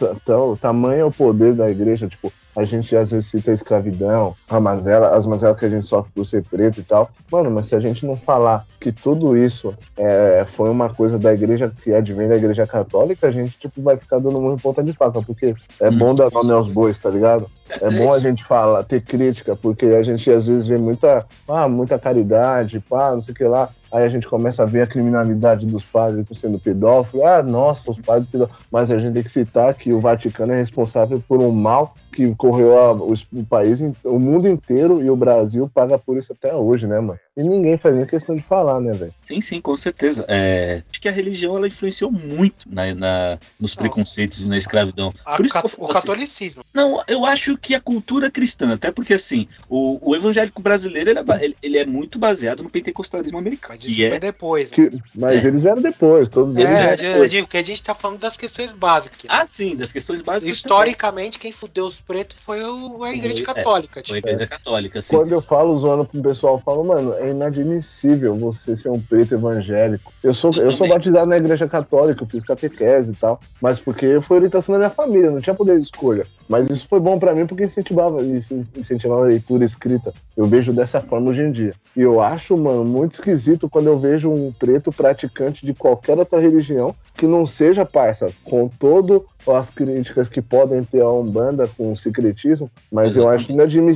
[0.53, 4.35] o tamanho é o poder da igreja, tipo, a gente às vezes cita a escravidão,
[4.49, 7.11] a mazela, as mazelas que a gente sofre por ser preto e tal.
[7.31, 11.33] Mano, mas se a gente não falar que tudo isso é, foi uma coisa da
[11.33, 14.93] igreja que advém da igreja católica, a gente tipo, vai ficar dando muito ponta de
[14.93, 17.47] faca, porque é hum, bom dar nome aos bois, tá ligado?
[17.81, 21.25] É, é bom a gente falar, ter crítica, porque a gente às vezes vê muita,
[21.49, 23.71] ah, muita caridade, pá, não sei o que lá.
[23.93, 27.27] Aí a gente começa a ver a criminalidade dos padres sendo pedófilos.
[27.27, 28.63] Ah, nossa, os padres pedófilos.
[28.71, 32.35] Mas a gente tem que citar que o Vaticano é responsável por um mal que
[32.35, 36.55] correu a, o, o, país, o mundo inteiro e o Brasil paga por isso até
[36.55, 37.19] hoje, né, mano?
[37.41, 39.15] E ninguém faz nem questão de falar, né, velho?
[39.25, 40.27] Sim, sim, com certeza.
[40.29, 45.15] É, acho que a religião ela influenciou muito na, na nos preconceitos e na escravidão.
[45.25, 46.63] A, por isso cat, o assim, catolicismo.
[46.75, 51.19] Não, eu acho que a cultura cristã, até porque assim, o, o evangélico brasileiro ele
[51.19, 53.79] é, ele, é muito baseado no pentecostalismo americano.
[53.81, 54.19] Mas isso é...
[54.19, 54.71] depois.
[54.71, 54.77] Né?
[54.77, 55.49] Que, mas é.
[55.49, 56.71] eles vieram depois, todos eles.
[56.71, 57.35] É, depois.
[57.35, 59.23] porque a gente tá falando das questões básicas.
[59.29, 60.57] Ah, sim, das questões básicas.
[60.57, 61.51] Historicamente, também.
[61.51, 64.03] quem fudeu os pretos foi o, a Igreja é, Católica.
[64.03, 64.21] Tipo.
[64.21, 65.17] Foi a Igreja Católica, sim.
[65.17, 69.35] Quando eu falo zoando pro pessoal, eu falo, mano, é inadmissível você ser um preto
[69.35, 70.13] evangélico.
[70.23, 74.21] Eu sou, eu, sou batizado na Igreja Católica, eu fiz catequese e tal, mas porque
[74.21, 76.27] foi orientação da minha família, não tinha poder de escolha.
[76.51, 80.13] Mas isso foi bom para mim porque incentivava, incentivava a leitura escrita.
[80.37, 81.75] Eu vejo dessa forma hoje em dia.
[81.97, 86.41] E eu acho, mano, muito esquisito quando eu vejo um preto praticante de qualquer outra
[86.41, 91.93] religião que não seja parça, com todo as críticas que podem ter a Umbanda com
[91.93, 93.53] o secretismo, mas eu acho,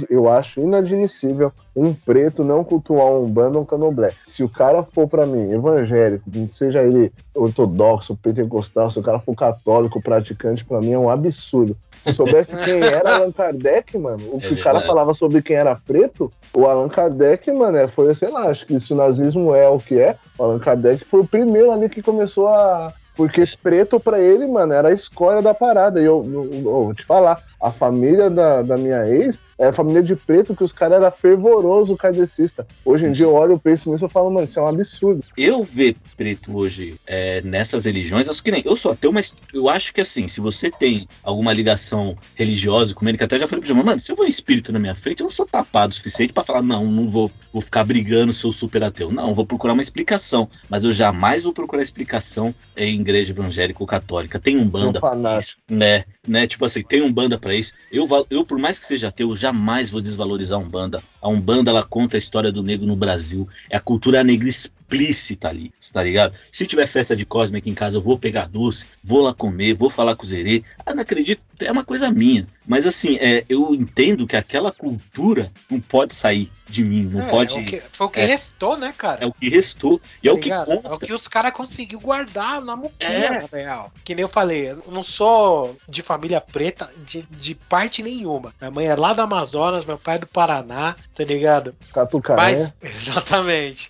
[0.09, 4.12] eu acho inadmissível um preto não cultuar um Umbanda ou um Candomblé.
[4.26, 9.34] Se o cara for para mim evangélico, seja ele ortodoxo, pentecostal, se o cara for
[9.34, 11.76] católico, praticante, para mim é um absurdo.
[12.05, 12.12] Se
[12.45, 15.74] soubesse quem era Allan Kardec, mano, o que é o cara falava sobre quem era
[15.74, 19.68] preto, o Allan Kardec, mano, é, foi, sei lá, acho que se o nazismo é
[19.68, 24.01] o que é, o Allan Kardec foi o primeiro ali que começou a, porque preto
[24.01, 26.01] para ele, mano, era a escolha da parada.
[26.01, 29.73] E eu, eu, eu, vou te falar, a família da, da minha ex é a
[29.73, 32.67] família de preto que os caras eram fervoroso kardecista.
[32.85, 35.25] Hoje em dia eu olho, eu penso nisso e falo, mano, isso é um absurdo.
[35.37, 39.69] Eu ver preto hoje é, nessas religiões, eu, que nem, eu sou ateu, mas eu
[39.69, 43.61] acho que assim, se você tem alguma ligação religiosa com ele, que até já falei
[43.61, 45.93] pro Jamão, mano, se eu vou um espírito na minha frente, eu não sou tapado
[45.93, 49.11] o suficiente para falar, não, não vou, vou ficar brigando, sou super ateu.
[49.11, 50.49] Não, vou procurar uma explicação.
[50.69, 54.39] Mas eu jamais vou procurar explicação em igreja evangélica ou católica.
[54.39, 55.01] Tem um banda.
[55.03, 56.47] Um isso, né, né?
[56.47, 57.72] Tipo assim, tem um banda para isso.
[57.90, 61.02] Eu, eu, por mais que seja ateu, jamais vou desvalorizar a Umbanda.
[61.20, 63.48] A Umbanda, ela conta a história do negro no Brasil.
[63.70, 64.48] É a cultura negra
[64.95, 66.34] explícita ali, tá ligado?
[66.53, 69.74] Se tiver festa de Cosme aqui em casa, eu vou pegar doce, vou lá comer,
[69.74, 70.62] vou falar com o Zerê.
[70.84, 72.47] Ah, não acredito, é uma coisa minha.
[72.66, 77.28] Mas assim, é, eu entendo que aquela cultura não pode sair de mim, não é,
[77.28, 77.57] pode.
[77.57, 79.22] É o que, foi o que é, restou, né, cara?
[79.22, 80.01] É o que restou.
[80.22, 80.88] E tá é o que conta.
[80.88, 83.57] É o que os caras conseguiu guardar na muquinha, é.
[83.57, 83.92] real.
[84.03, 88.55] Que nem eu falei, eu não sou de família preta de, de parte nenhuma.
[88.61, 91.74] Minha mãe é lá do Amazonas, meu pai é do Paraná, tá ligado?
[91.92, 92.36] Catucaré.
[92.36, 93.88] Mas, exatamente.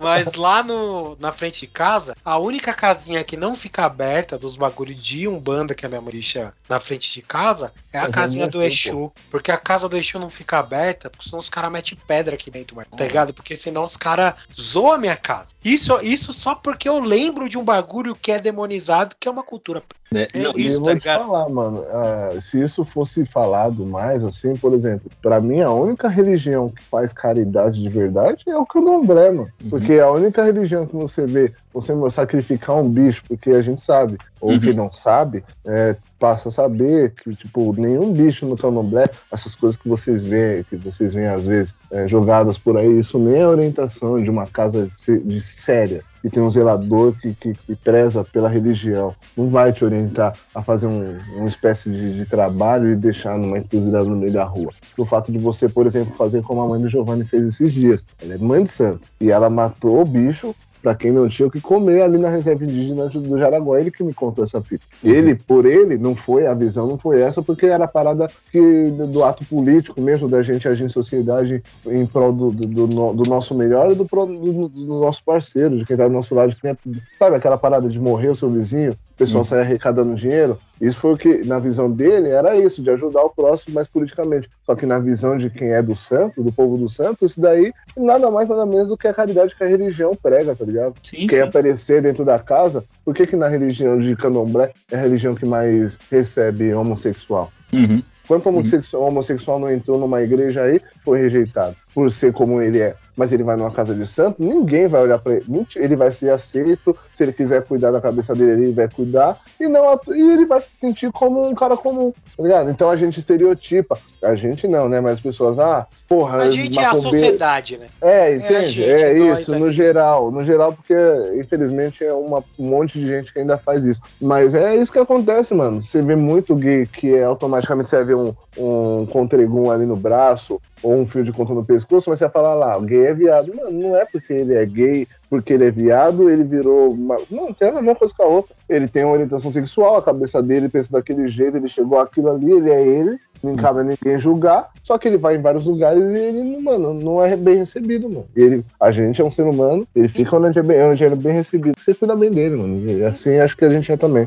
[0.00, 4.56] Mas lá no, na frente de casa, a única casinha que não fica aberta dos
[4.56, 8.48] bagulhos de Umbanda que a minha mãe deixa na frente de casa é a casinha
[8.48, 9.12] do Exu.
[9.30, 12.50] Porque a casa do Exu não fica aberta, porque senão os caras metem pedra aqui
[12.50, 13.32] dentro, mano, tá ligado?
[13.32, 15.54] Porque senão os caras zoam a minha casa.
[15.64, 19.44] Isso, isso só porque eu lembro de um bagulho que é demonizado, que é uma
[19.44, 19.82] cultura.
[20.14, 21.80] É, não, isso, eu tá vou te falar, mano.
[21.80, 26.82] Uh, se isso fosse falado mais, assim, por exemplo, para mim a única religião que
[26.84, 29.50] faz caridade de verdade é o candomblé, mano.
[29.62, 29.70] Uhum.
[29.70, 34.18] Porque a única religião que você vê você sacrificar um bicho, porque a gente sabe,
[34.42, 34.60] ou uhum.
[34.60, 39.80] quem não sabe, é, passa a saber que, tipo, nenhum bicho no candomblé, essas coisas
[39.80, 43.46] que vocês veem, que vocês veem às vezes é, jogadas por aí, isso nem é
[43.46, 48.24] orientação de uma casa de, de séria e tem um zelador que, que, que, preza
[48.24, 49.14] pela religião.
[49.36, 53.58] Não vai te orientar a fazer um, uma espécie de, de, trabalho e deixar numa
[53.58, 54.72] encruzilhada no meio da rua.
[54.96, 58.06] O fato de você, por exemplo, fazer como a mãe do Giovanni fez esses dias.
[58.22, 59.08] Ela é mãe de santo.
[59.20, 62.64] E ela matou o bicho para quem não tinha o que comer ali na reserva
[62.64, 64.84] indígena do Jaraguá, ele que me contou essa fita.
[65.02, 65.10] Uhum.
[65.10, 68.90] Ele, por ele, não foi, a visão não foi essa, porque era a parada que,
[68.90, 73.30] do ato político mesmo, da gente agir em sociedade em prol do, do, do, do
[73.30, 76.76] nosso melhor e do, do, do, nosso parceiro, de quem tá do nosso lado, que
[77.16, 79.46] sabe aquela parada de morrer o seu vizinho, pessoal hum.
[79.46, 80.58] sai arrecadando dinheiro.
[80.80, 84.50] Isso foi o que, na visão dele, era isso, de ajudar o próximo mais politicamente.
[84.66, 87.72] Só que na visão de quem é do santo, do povo do santo, isso daí
[87.96, 90.94] nada mais, nada menos do que a caridade que a religião prega, tá ligado?
[91.02, 91.48] Sim, Quer sim.
[91.48, 95.46] aparecer dentro da casa, por que que na religião de candomblé é a religião que
[95.46, 97.52] mais recebe homossexual?
[97.72, 98.02] Uhum.
[98.26, 102.94] Quanto homossexual, homossexual não entrou numa igreja aí, foi rejeitado por ser como ele é
[103.16, 105.66] mas ele vai numa casa de santo, ninguém vai olhar para ele.
[105.76, 109.68] Ele vai ser aceito, se ele quiser cuidar da cabeça dele, ele vai cuidar, e
[109.68, 112.70] não e ele vai se sentir como um cara comum, tá ligado?
[112.70, 113.98] Então a gente estereotipa.
[114.22, 115.00] A gente não, né?
[115.00, 116.38] Mas as pessoas, ah, porra.
[116.38, 117.88] A gente é a sociedade, né?
[118.00, 118.82] É, entende?
[118.82, 120.30] É, gente, é isso, no geral.
[120.30, 120.94] No geral, porque
[121.34, 124.00] infelizmente é uma, um monte de gente que ainda faz isso.
[124.20, 125.82] Mas é isso que acontece, mano.
[125.82, 129.96] Você vê muito gay que é automaticamente você vai ver um, um contregum ali no
[129.96, 133.14] braço, ou um fio de conta no pescoço, mas você vai falar lá, gay é
[133.14, 133.54] viado.
[133.54, 136.92] Mano, não é porque ele é gay, porque ele é viado, ele virou.
[136.92, 137.18] Uma...
[137.30, 138.54] Não, tem a mesma coisa com a outra.
[138.68, 142.50] Ele tem uma orientação sexual, a cabeça dele pensa daquele jeito, ele chegou aquilo ali,
[142.50, 146.02] ele é ele, não cabe a ninguém julgar, só que ele vai em vários lugares
[146.04, 148.26] e ele, mano, não é bem recebido, mano.
[148.36, 151.32] Ele, a gente é um ser humano, ele fica onde é bem, onde é bem
[151.32, 151.74] recebido.
[151.78, 152.88] Você cuida bem dele, mano.
[152.88, 154.26] E assim acho que a gente é também.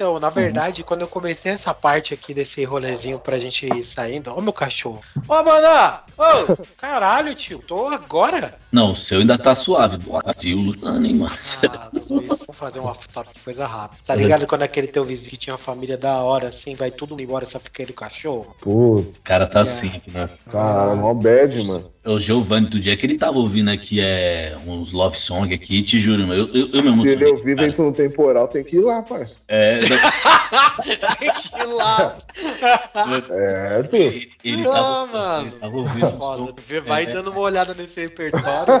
[0.00, 0.86] Então, na verdade, uhum.
[0.86, 5.02] quando eu comecei essa parte aqui desse rolezinho pra gente ir saindo, ó meu cachorro.
[5.28, 6.04] Ô, Maná!
[6.16, 8.54] Ô, caralho, tio, tô agora?
[8.72, 11.34] Não, o seu ainda tá suave, Brasil lutando, hein, mano.
[11.68, 12.96] Ah, vamos fazer uma
[13.44, 14.00] coisa rápida.
[14.06, 17.20] Tá ligado quando aquele teu vizinho que tinha uma família da hora, assim, vai tudo
[17.20, 18.56] embora, só fica ele o cachorro?
[18.58, 19.00] Pô.
[19.00, 19.62] O cara tá é.
[19.62, 20.30] assim, né?
[20.50, 21.92] Cara, mó bad, mano.
[22.02, 25.98] O Giovanni, do dia que ele tava ouvindo aqui é, uns love song aqui, te
[25.98, 29.02] juro, eu, eu, eu me Se ele ouvir vento no temporal, tem que ir lá,
[29.02, 29.36] parça.
[29.46, 29.80] É,
[31.18, 32.16] tem que ir lá.
[33.28, 33.96] É, pô.
[33.96, 35.46] Ele, ele, ah, tava, mano.
[35.46, 36.10] ele tava ouvindo.
[36.12, 36.54] Foda,
[36.86, 37.12] vai é.
[37.12, 38.80] dando uma olhada nesse repertório,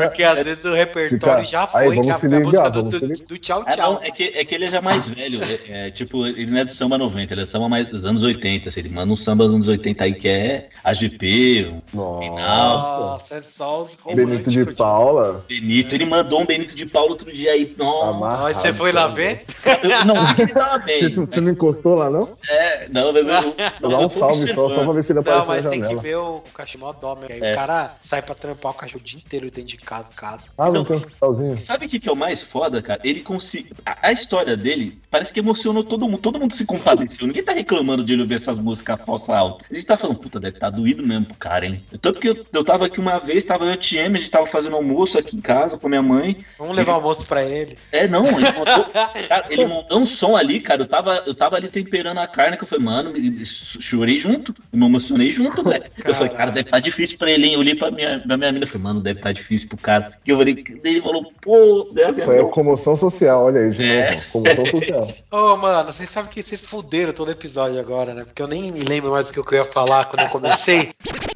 [0.00, 1.58] porque às vezes o repertório Fica...
[1.58, 3.72] já foi, Aí, que é a, ligar, a música do, do, do, tchau tchau.
[3.72, 6.52] É, não, é, que, é que ele é já mais velho, é, é, tipo, ele
[6.52, 9.12] não é do samba 90, ele é samba mais dos anos 80, assim, ele manda
[9.12, 13.96] um samba dos anos 80 aí que é AGP, um Final Nossa, é só os
[14.14, 15.44] Benito de Paula.
[15.48, 17.74] Benito, ele mandou um Benito de Paula outro dia aí.
[17.76, 19.44] Nossa, Amarrado, Mas você foi lá ver?
[19.82, 21.14] eu, não, ele tava Você, bem.
[21.14, 22.36] você não encostou lá, não?
[22.48, 23.54] É, não, mas eu,
[23.90, 25.96] dar um salve só, só pra ver se ele Não, aparece mas na tem que
[25.96, 27.26] ver o cachimó dome.
[27.28, 27.52] Aí É.
[27.52, 30.42] o cara sai pra trampar o cachorro o dia inteiro dentro de casa, casa.
[30.58, 31.58] Ah, não Não, tem um quintalzinho.
[31.58, 33.00] Sabe o que, que é o mais foda, cara?
[33.04, 33.74] Ele conseguiu.
[33.86, 36.18] A, a história dele parece que emocionou todo mundo.
[36.20, 37.26] Todo mundo se compadeceu.
[37.26, 39.64] Ninguém tá reclamando de ele ouvir essas músicas falsa alta.
[39.70, 41.82] A gente tá falando, puta, deve tá doído mesmo pro cara, hein?
[42.00, 44.46] Tanto que eu, eu tava aqui uma vez, tava eu e o a gente tava
[44.46, 46.44] fazendo almoço aqui em casa com a minha mãe.
[46.58, 47.76] Vamos levar o almoço pra ele.
[47.92, 50.82] É, não, ele montou, cara, ele montou um som ali, cara.
[50.82, 54.18] Eu tava, eu tava ali temperando a carne, que eu falei, mano, e- e chorei
[54.18, 55.84] junto, me emocionei junto, velho.
[56.04, 57.54] Eu falei, cara, deve estar tá difícil pra ele, hein?
[57.54, 59.78] Eu olhei pra minha, pra minha amiga e falei, mano, deve estar tá difícil pro
[59.78, 60.12] cara.
[60.24, 63.70] Que eu falei, daí ele falou, pô, deve Isso aí é comoção social, olha aí,
[63.70, 64.10] de É.
[64.10, 64.24] novo.
[64.32, 65.08] Comoção social.
[65.30, 68.24] Ô, mano, vocês sabem que vocês fuderam todo episódio agora, né?
[68.24, 70.90] Porque eu nem me lembro mais do que eu ia falar quando eu comecei.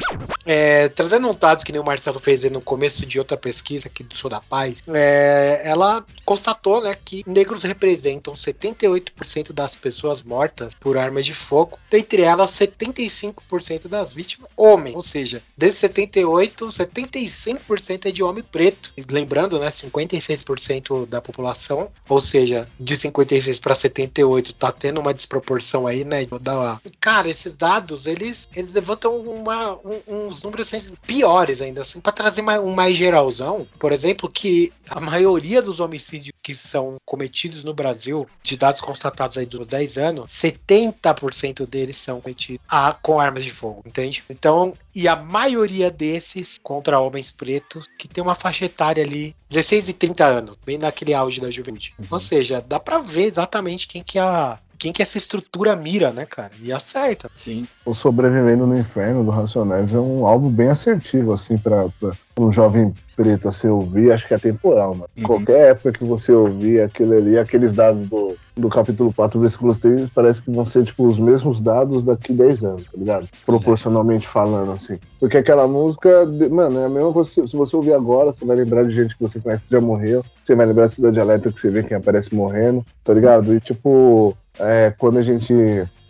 [0.46, 4.02] É, trazendo uns dados que nem o Marcelo fez no começo de outra pesquisa aqui
[4.02, 10.74] do Sul da Paz, é, ela constatou né, que negros representam 78% das pessoas mortas
[10.74, 18.06] por armas de fogo, dentre elas 75% das vítimas homem, ou seja, desses 78, 75%
[18.06, 18.92] é de homem preto.
[19.10, 25.86] Lembrando, né, 56% da população, ou seja, de 56 para 78 tá tendo uma desproporção
[25.86, 26.26] aí, né?
[26.40, 26.80] Da...
[27.00, 30.70] Cara, esses dados, eles, eles levantam uma, um- uns números
[31.06, 36.34] piores ainda, assim, para trazer um mais geralzão, por exemplo, que a maioria dos homicídios
[36.42, 42.20] que são cometidos no Brasil, de dados constatados aí dos 10 anos, 70% deles são
[42.20, 44.22] cometidos a, com armas de fogo, entende?
[44.28, 49.88] Então, e a maioria desses contra homens pretos, que tem uma faixa etária ali, 16
[49.88, 51.94] e 30 anos, bem naquele auge da juventude.
[52.10, 56.26] Ou seja, dá pra ver exatamente quem que a quem que essa estrutura mira, né,
[56.26, 56.52] cara?
[56.62, 57.30] E acerta.
[57.34, 57.66] Sim.
[57.84, 62.52] O Sobrevivendo no Inferno do Racionais é um álbum bem assertivo, assim, pra, pra um
[62.52, 65.08] jovem preto assim ouvir, acho que é temporal, mano.
[65.16, 65.22] Uhum.
[65.22, 70.08] Qualquer época que você ouvir aquele ali, aqueles dados do, do capítulo 4, versículo 3,
[70.14, 73.28] parece que vão ser, tipo, os mesmos dados daqui 10 anos, tá ligado?
[73.46, 74.98] Proporcionalmente falando, assim.
[75.20, 78.56] Porque aquela música, mano, é a mesma coisa, se, se você ouvir agora, você vai
[78.56, 81.52] lembrar de gente que você conhece que já morreu, você vai lembrar da Cidade Alerta
[81.52, 83.54] que você vê quem aparece morrendo, tá ligado?
[83.54, 85.52] E, tipo, é, quando a gente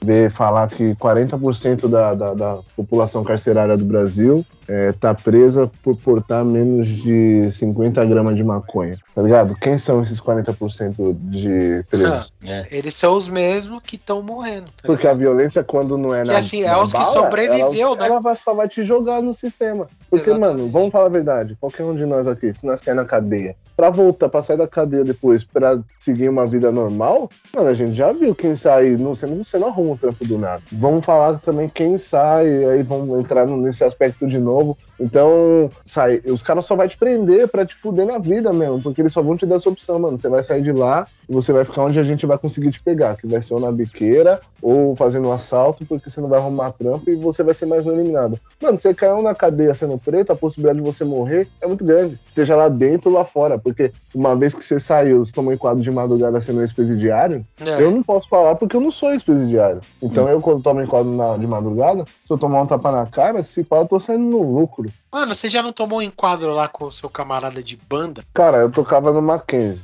[0.05, 5.97] vê falar que 40% da, da, da população carcerária do Brasil é, tá presa por
[5.97, 9.55] portar menos de 50 gramas de maconha, tá ligado?
[9.57, 12.32] Quem são esses 40% de presos?
[12.47, 12.66] É.
[12.70, 14.66] Eles são os mesmos que estão morrendo.
[14.66, 16.36] tá Porque a violência, quando não é Que, na.
[16.36, 18.07] assim, é na os que bala, sobreviveu, ela, né?
[18.07, 19.88] Ela vai, só vai te jogar no sistema.
[20.11, 20.59] Porque, Exatamente.
[20.59, 21.57] mano, vamos falar a verdade.
[21.59, 24.68] Qualquer um de nós aqui, se nós cair na cadeia, pra voltar, pra sair da
[24.68, 28.91] cadeia depois, pra seguir uma vida normal, mano, a gente já viu quem sai.
[28.91, 30.62] Não, você, não, você não arruma um trampo do nada.
[30.72, 34.76] Vamos falar também quem sai, aí vamos entrar nesse aspecto de novo.
[34.99, 39.01] Então, sai, os caras só vão te prender pra te fuder na vida mesmo, porque
[39.01, 40.18] eles só vão te dar essa opção, mano.
[40.18, 42.81] Você vai sair de lá e você vai ficar onde a gente vai conseguir te
[42.83, 46.39] pegar, que vai ser ou na biqueira ou fazendo um assalto, porque você não vai
[46.39, 48.39] arrumar trampo e você vai ser mais um eliminado.
[48.62, 52.18] Mano, você caiu na cadeia sendo preto, a possibilidade de você morrer é muito grande.
[52.31, 55.83] Seja lá dentro ou lá fora, porque uma vez que você saiu, você tomou enquadro
[55.83, 57.83] de madrugada sendo ex-presidiário, É.
[57.83, 59.81] eu não posso falar porque eu não sou ex-presidiário.
[60.03, 63.43] Então eu, quando tomo enquadro na- de madrugada, se eu tomar um tapa na cara,
[63.43, 64.89] se pá, eu tô saindo no lucro.
[65.14, 68.24] Mano, você já não tomou um enquadro lá com o seu camarada de banda?
[68.34, 69.80] Cara, eu tocava no Mackenzie.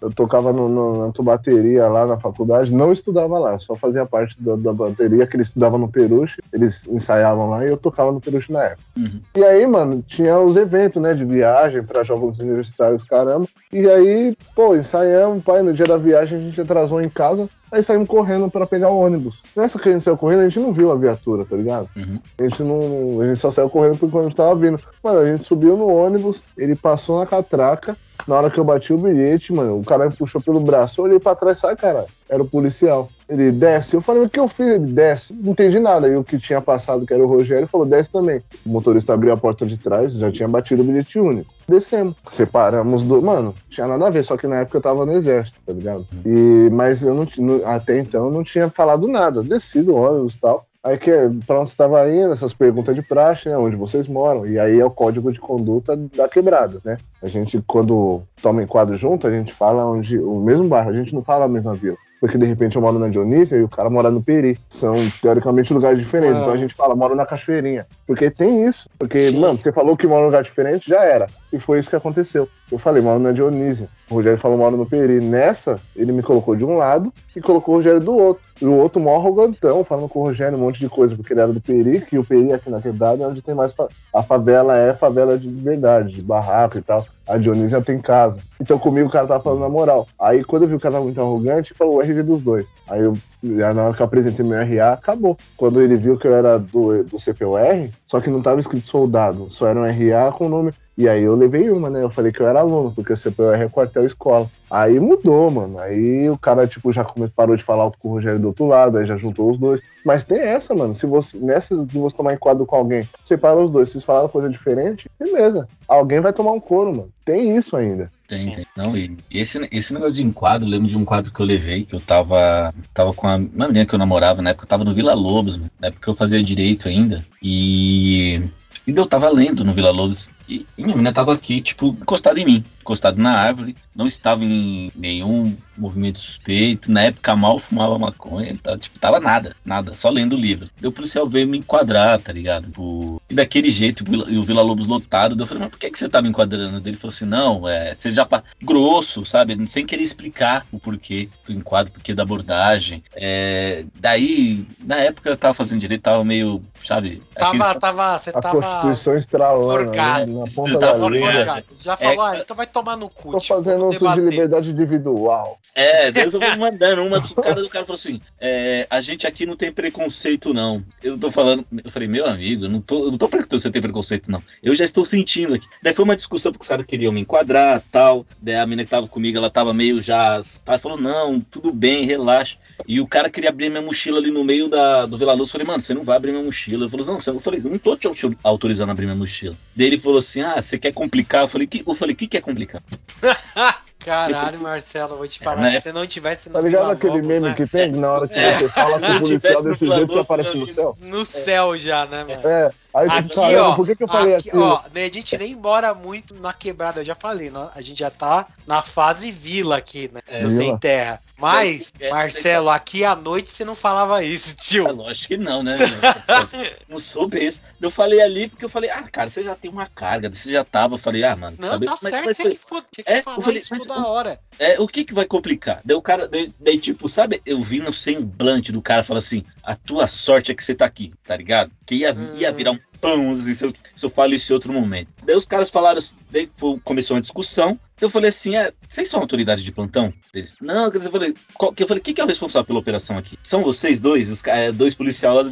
[0.00, 4.34] Eu tocava no, no, na bateria lá na faculdade, não estudava lá, só fazia parte
[4.40, 8.22] da, da bateria que eles estudavam no Peruche, eles ensaiavam lá e eu tocava no
[8.22, 8.82] Peruche na época.
[8.96, 9.20] Uhum.
[9.36, 13.46] E aí, mano, tinha os eventos, né, de viagem pra jovens universitários, caramba.
[13.70, 17.82] E aí, pô, ensaiamos, pai, no dia da viagem a gente atrasou em casa, aí
[17.82, 19.40] saímos correndo pra pegar o ônibus.
[19.56, 21.88] Nessa que a gente saiu correndo, a gente não viu a viatura, tá ligado?
[21.96, 22.18] Uhum.
[22.38, 23.20] A gente não.
[23.20, 24.80] A gente só saiu correndo porque a gente tava vindo.
[25.02, 27.96] Mano, a gente subiu no ônibus, ele passou na catraca.
[28.26, 31.00] Na hora que eu bati o bilhete, mano, o cara me puxou pelo braço.
[31.00, 32.06] Eu olhei pra trás, sai, cara.
[32.28, 33.08] Era o policial.
[33.28, 33.94] Ele desce.
[33.94, 34.68] Eu falei, o que eu fiz?
[34.68, 35.34] Ele desce.
[35.34, 36.08] Não entendi nada.
[36.08, 38.42] E o que tinha passado, que era o Rogério, falou, desce também.
[38.64, 41.52] O motorista abriu a porta de trás, já tinha batido o bilhete único.
[41.68, 42.16] Descemos.
[42.28, 43.22] Separamos do.
[43.22, 46.06] Mano, tinha nada a ver, só que na época eu tava no exército, tá ligado?
[46.24, 47.66] E, mas eu não tinha.
[47.66, 49.42] Até então eu não tinha falado nada.
[49.42, 50.66] Desci do ônibus e tal.
[50.82, 51.10] Aí que
[51.46, 53.56] pra onde você tava indo, essas perguntas de praxe, né?
[53.56, 54.46] Onde vocês moram.
[54.46, 56.96] E aí é o código de conduta da quebrada, né?
[57.22, 60.18] A gente, quando toma enquadro junto, a gente fala onde.
[60.18, 61.96] O mesmo bairro, a gente não fala a mesma vila.
[62.18, 64.58] Porque de repente eu moro na Dionísia e o cara mora no Peri.
[64.68, 66.36] São, teoricamente, lugares diferentes.
[66.36, 66.40] Ah.
[66.40, 67.86] Então a gente fala, moro na Cachoeirinha.
[68.06, 68.88] Porque tem isso.
[68.98, 69.40] Porque, Sim.
[69.40, 71.26] mano, você falou que mora num lugar diferente, já era.
[71.52, 72.48] E foi isso que aconteceu.
[72.70, 73.88] Eu falei, moro na Dionísia.
[74.08, 75.20] O Rogério falou, moro no Peri.
[75.20, 78.42] Nessa, ele me colocou de um lado e colocou o Rogério do outro.
[78.60, 81.40] E o outro mó arrogantão, falando com o Rogério um monte de coisa, porque ele
[81.40, 83.72] era do Peri, que o Peri aqui na quebrada é onde tem mais.
[83.72, 83.88] Fa...
[84.14, 87.06] A favela é favela de verdade, de barraco e tal.
[87.26, 88.40] A Dionísia tem casa.
[88.60, 90.06] Então comigo o cara tava falando na moral.
[90.18, 92.66] Aí quando eu vi o cara tava muito arrogante, falou o RG dos dois.
[92.88, 95.36] Aí eu, na hora que eu apresentei meu RA, acabou.
[95.56, 99.48] Quando ele viu que eu era do, do CPUR, só que não tava escrito soldado,
[99.48, 102.02] só era um RA com o nome e aí eu levei uma, né?
[102.02, 104.50] Eu falei que eu era aluno, porque o CPUR é quartel escola.
[104.70, 105.78] Aí mudou, mano.
[105.78, 107.02] Aí o cara, tipo, já
[107.34, 109.80] parou de falar com o Rogério do outro lado, aí já juntou os dois.
[110.04, 110.94] Mas tem essa, mano.
[110.94, 113.88] Se você, nessa de você tomar enquadro com alguém, separa os dois.
[113.88, 115.66] Se vocês falaram coisa diferente, beleza.
[115.88, 117.08] Alguém vai tomar um couro, mano.
[117.24, 118.12] Tem isso ainda.
[118.28, 118.66] Tem, tem.
[118.76, 121.86] Não, e esse, esse negócio de enquadro, eu lembro de um quadro que eu levei,
[121.86, 124.84] que eu tava, tava com a, uma menina que eu namorava, na época eu tava
[124.84, 127.24] no Vila Lobos, mano, na época eu fazia direito ainda.
[127.42, 128.50] E
[128.86, 132.40] e eu tava lendo no Vila Lobos e, e minha menina tava aqui, tipo, encostada
[132.40, 136.90] em mim, encostada na árvore, não estava em nenhum movimento suspeito.
[136.90, 140.68] Na época mal fumava maconha, tá, tipo, tava nada, nada, só lendo o livro.
[140.80, 142.66] Deu o policial veio me enquadrar, tá ligado?
[142.66, 145.98] Tipo, e daquele jeito, e o Vila Lobos lotado, eu falei, mas por que, que
[145.98, 146.86] você tá me enquadrando?
[146.88, 148.26] Ele falou assim, não, é, você já
[148.62, 149.56] grosso, sabe?
[149.68, 153.02] Sem querer explicar o porquê do enquadro, porquê da abordagem.
[153.14, 157.22] É, daí, na época eu tava fazendo direito, tava meio, sabe?
[157.34, 157.80] Tava, aqueles...
[157.80, 159.90] tava, você a tava Constituição estralando.
[159.92, 161.64] Né, na ponta da língua.
[161.76, 163.30] Já falou, é, ah, então vai tomar no cu.
[163.30, 165.58] Tô tipo, fazendo uso de liberdade individual.
[165.74, 169.26] É, Deus eu vou mandando uma do cara, do cara falou assim: é, a gente
[169.26, 170.84] aqui não tem preconceito, não.
[171.02, 173.64] Eu tô falando, eu falei, meu amigo, eu não tô, eu não tô perguntando se
[173.64, 174.42] você tem preconceito, não.
[174.62, 175.66] Eu já estou sentindo aqui.
[175.82, 178.24] Daí foi uma discussão porque os caras queriam me enquadrar tal.
[178.40, 180.42] Daí a menina que tava comigo, ela tava meio já.
[180.64, 182.56] Tava falando, não, tudo bem, relaxa.
[182.86, 185.48] E o cara queria abrir minha mochila ali no meio da, do Vila Luz.
[185.48, 186.84] Eu falei, mano, você não vai abrir minha mochila.
[186.84, 188.08] Eu falei, não, eu falei, não tô te
[188.42, 189.56] autorizando a abrir minha mochila.
[189.76, 191.42] Daí ele falou assim: ah, você quer complicar?
[191.42, 192.82] Eu falei, que, eu falei, o que, que é complicar?
[194.04, 195.68] Caralho, Marcelo, vou te falar.
[195.68, 195.80] É, né?
[195.80, 197.54] Se não tivesse no Tá ligado aquele meme né?
[197.54, 198.52] que tem na hora que é.
[198.54, 200.96] você fala com o policial desse jeito, você aparece no céu?
[201.00, 202.48] No céu já, né, mano?
[202.48, 202.70] É.
[202.94, 204.50] Aí, aqui, caramba, ó, por que, que eu falei aqui?
[204.56, 207.68] Ó, né, a gente nem mora muito na quebrada, eu já falei, né?
[207.74, 210.20] a gente já tá na fase vila aqui, né?
[210.26, 210.40] É.
[210.40, 211.20] Do Sem Terra.
[211.40, 214.86] Mas, é, Marcelo, aqui à noite você não falava isso, tio.
[214.86, 215.76] É, lógico que não, né?
[216.88, 217.62] não soube isso.
[217.80, 220.64] Eu falei ali porque eu falei, ah, cara, você já tem uma carga, você já
[220.64, 220.94] tava.
[220.94, 221.86] Eu falei, ah, mano, não, sabe?
[221.86, 224.40] tá mas, certo, mas, tem, que, que é, falar eu falei, isso mas, toda hora.
[224.58, 225.80] É, o que que vai complicar?
[225.84, 229.44] Daí o cara, daí, daí, tipo, sabe, eu vi no semblante do cara, fala assim,
[229.62, 231.72] a tua sorte é que você tá aqui, tá ligado?
[231.86, 232.32] Que ia, hum.
[232.34, 235.08] ia virar um pão, assim, se eu, se eu falo isso em outro momento.
[235.24, 239.20] Daí os caras falaram, daí foi, começou uma discussão, eu falei assim, é, vocês são
[239.20, 240.12] autoridade de plantão?
[240.32, 243.38] Eles, não, eu falei, qual, eu falei, quem que é o responsável pela operação aqui?
[243.42, 244.30] São vocês dois?
[244.30, 245.42] Os é, dois policiais lá,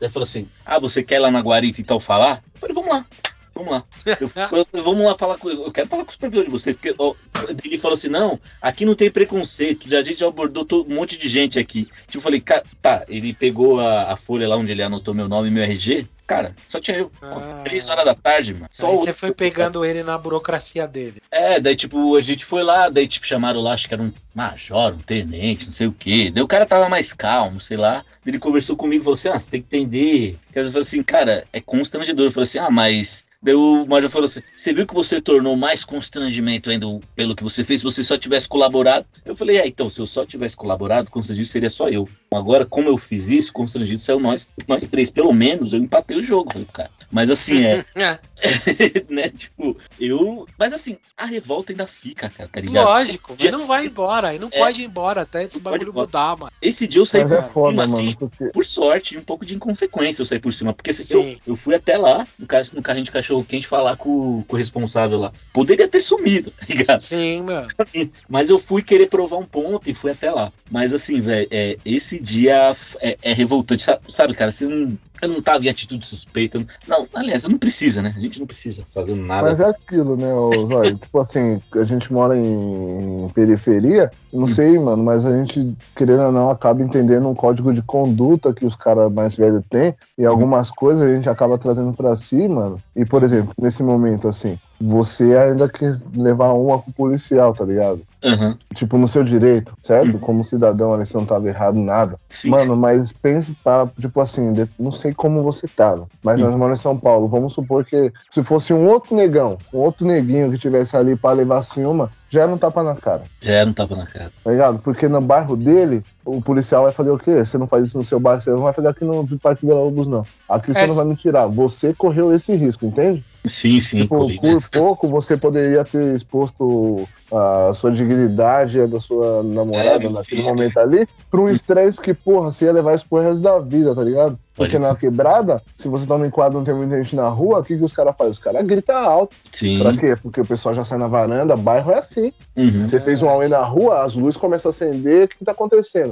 [0.00, 2.42] ele falou assim, ah, você quer ir lá na guarita e tal falar?
[2.54, 3.06] Eu falei, vamos lá.
[3.54, 3.84] Vamos lá.
[4.06, 5.48] Eu, eu, vamos lá falar com.
[5.50, 7.14] Eu quero falar com o supervisor de vocês, porque ó,
[7.62, 11.18] ele falou assim: não, aqui não tem preconceito, a gente já abordou todo, um monte
[11.18, 11.84] de gente aqui.
[12.06, 12.42] Tipo, eu falei,
[12.80, 16.08] tá, ele pegou a, a folha lá onde ele anotou meu nome e meu RG.
[16.32, 17.12] Cara, só tinha eu.
[17.20, 17.60] Ah.
[17.62, 18.68] Três horas da tarde, mano.
[18.70, 21.22] Só Aí você foi pegando ele na burocracia dele.
[21.30, 24.12] É, daí, tipo, a gente foi lá, daí, tipo, chamaram lá, acho que era um
[24.34, 26.30] major, um tenente, não sei o quê.
[26.34, 28.02] Daí o cara tava mais calmo, sei lá.
[28.24, 30.38] Ele conversou comigo e falou assim: ah, você tem que entender.
[30.54, 32.26] Eu falei assim, cara, é constrangedor.
[32.26, 35.56] Eu falei assim, ah, mas Daí o Major falou assim: Você viu que você tornou
[35.56, 36.86] mais constrangimento ainda
[37.16, 39.04] pelo que você fez se você só tivesse colaborado?
[39.24, 42.08] Eu falei: É, então, se eu só tivesse colaborado, constrangido seria só eu.
[42.32, 45.10] Agora, como eu fiz isso, constrangido saiu nós, nós três.
[45.10, 46.90] Pelo menos eu empatei o jogo, falei, cara.
[47.12, 47.84] Mas assim, é.
[47.94, 48.18] é.
[49.08, 50.46] né, tipo, eu.
[50.58, 52.84] Mas assim, a revolta ainda fica, cara, tá ligado?
[52.84, 53.52] Lógico, dia...
[53.52, 54.58] não vai embora, e não é...
[54.58, 56.50] pode ir embora até esse bagulho mudar, mano.
[56.60, 58.44] Esse dia eu saí mas por é cima, foda, assim, mano, porque...
[58.46, 60.72] por sorte, um pouco de inconsequência eu saí por cima.
[60.72, 64.42] Porque assim, eu, eu fui até lá, no, no carrinho de cachorro quente, falar com,
[64.42, 65.32] com o responsável lá.
[65.52, 67.02] Poderia ter sumido, tá ligado?
[67.02, 67.68] Sim, mano.
[68.28, 70.50] Mas eu fui querer provar um ponto e fui até lá.
[70.70, 73.82] Mas assim, velho, é, esse dia é, é revoltante.
[73.82, 76.66] Sabe, sabe, cara, você não eu não tava em atitude suspeita.
[76.86, 78.12] Não, aliás, não precisa, né?
[78.16, 79.48] A gente não precisa fazer nada.
[79.48, 80.26] Mas é aquilo, né,
[80.66, 80.98] Zóio?
[80.98, 86.32] tipo assim, a gente mora em periferia, não sei, mano, mas a gente, querendo ou
[86.32, 90.70] não, acaba entendendo um código de conduta que os caras mais velhos têm, e algumas
[90.70, 92.78] coisas a gente acaba trazendo para si, mano.
[92.96, 98.00] E, por exemplo, nesse momento, assim, você ainda quer levar uma pro policial, tá ligado?
[98.24, 98.56] Uhum.
[98.74, 100.14] Tipo, no seu direito, certo?
[100.14, 100.18] Uhum.
[100.18, 102.16] Como cidadão ali, você não tava errado nada.
[102.28, 102.50] Sim.
[102.50, 106.46] Mano, mas pense para, tipo assim, não sei como você tava, mas uhum.
[106.46, 107.28] nós moramos em São Paulo.
[107.28, 111.36] Vamos supor que se fosse um outro negão, um outro neguinho que tivesse ali para
[111.36, 113.24] levar assim uma, já era um tapa na cara.
[113.42, 114.32] Já era um tapa na cara.
[114.42, 114.78] Tá ligado?
[114.78, 117.44] Porque no bairro dele, o policial vai fazer o quê?
[117.44, 119.80] Você não faz isso no seu bairro, você não vai fazer aqui no Parque Vila
[119.80, 120.24] Lobos, não.
[120.48, 120.86] Aqui você É.
[120.86, 121.46] não vai me tirar.
[121.46, 123.24] Você correu esse risco, entende?
[123.44, 124.52] Sim, sim, Tipo, corri, né?
[124.52, 130.08] por pouco você poderia ter exposto a sua dignidade e a da sua namorada É,
[130.08, 130.44] naquele filho.
[130.44, 133.94] momento ali pra um estresse que, porra, você ia levar isso pro resto da vida,
[133.96, 134.38] tá ligado?
[134.54, 134.86] Porque Pode.
[134.86, 137.64] na quebrada, se você toma em quadro e não tem muita gente na rua, o
[137.64, 138.32] que, que os caras fazem?
[138.32, 139.34] Os caras gritam alto.
[139.50, 139.78] Sim.
[139.80, 140.14] Pra quê?
[140.22, 142.32] Porque o pessoal já sai na varanda, bairro é assim.
[142.56, 142.86] Uhum.
[142.88, 145.52] Você fez um auê na rua, as luzes começam a acender, o que, que tá
[145.52, 146.11] acontecendo?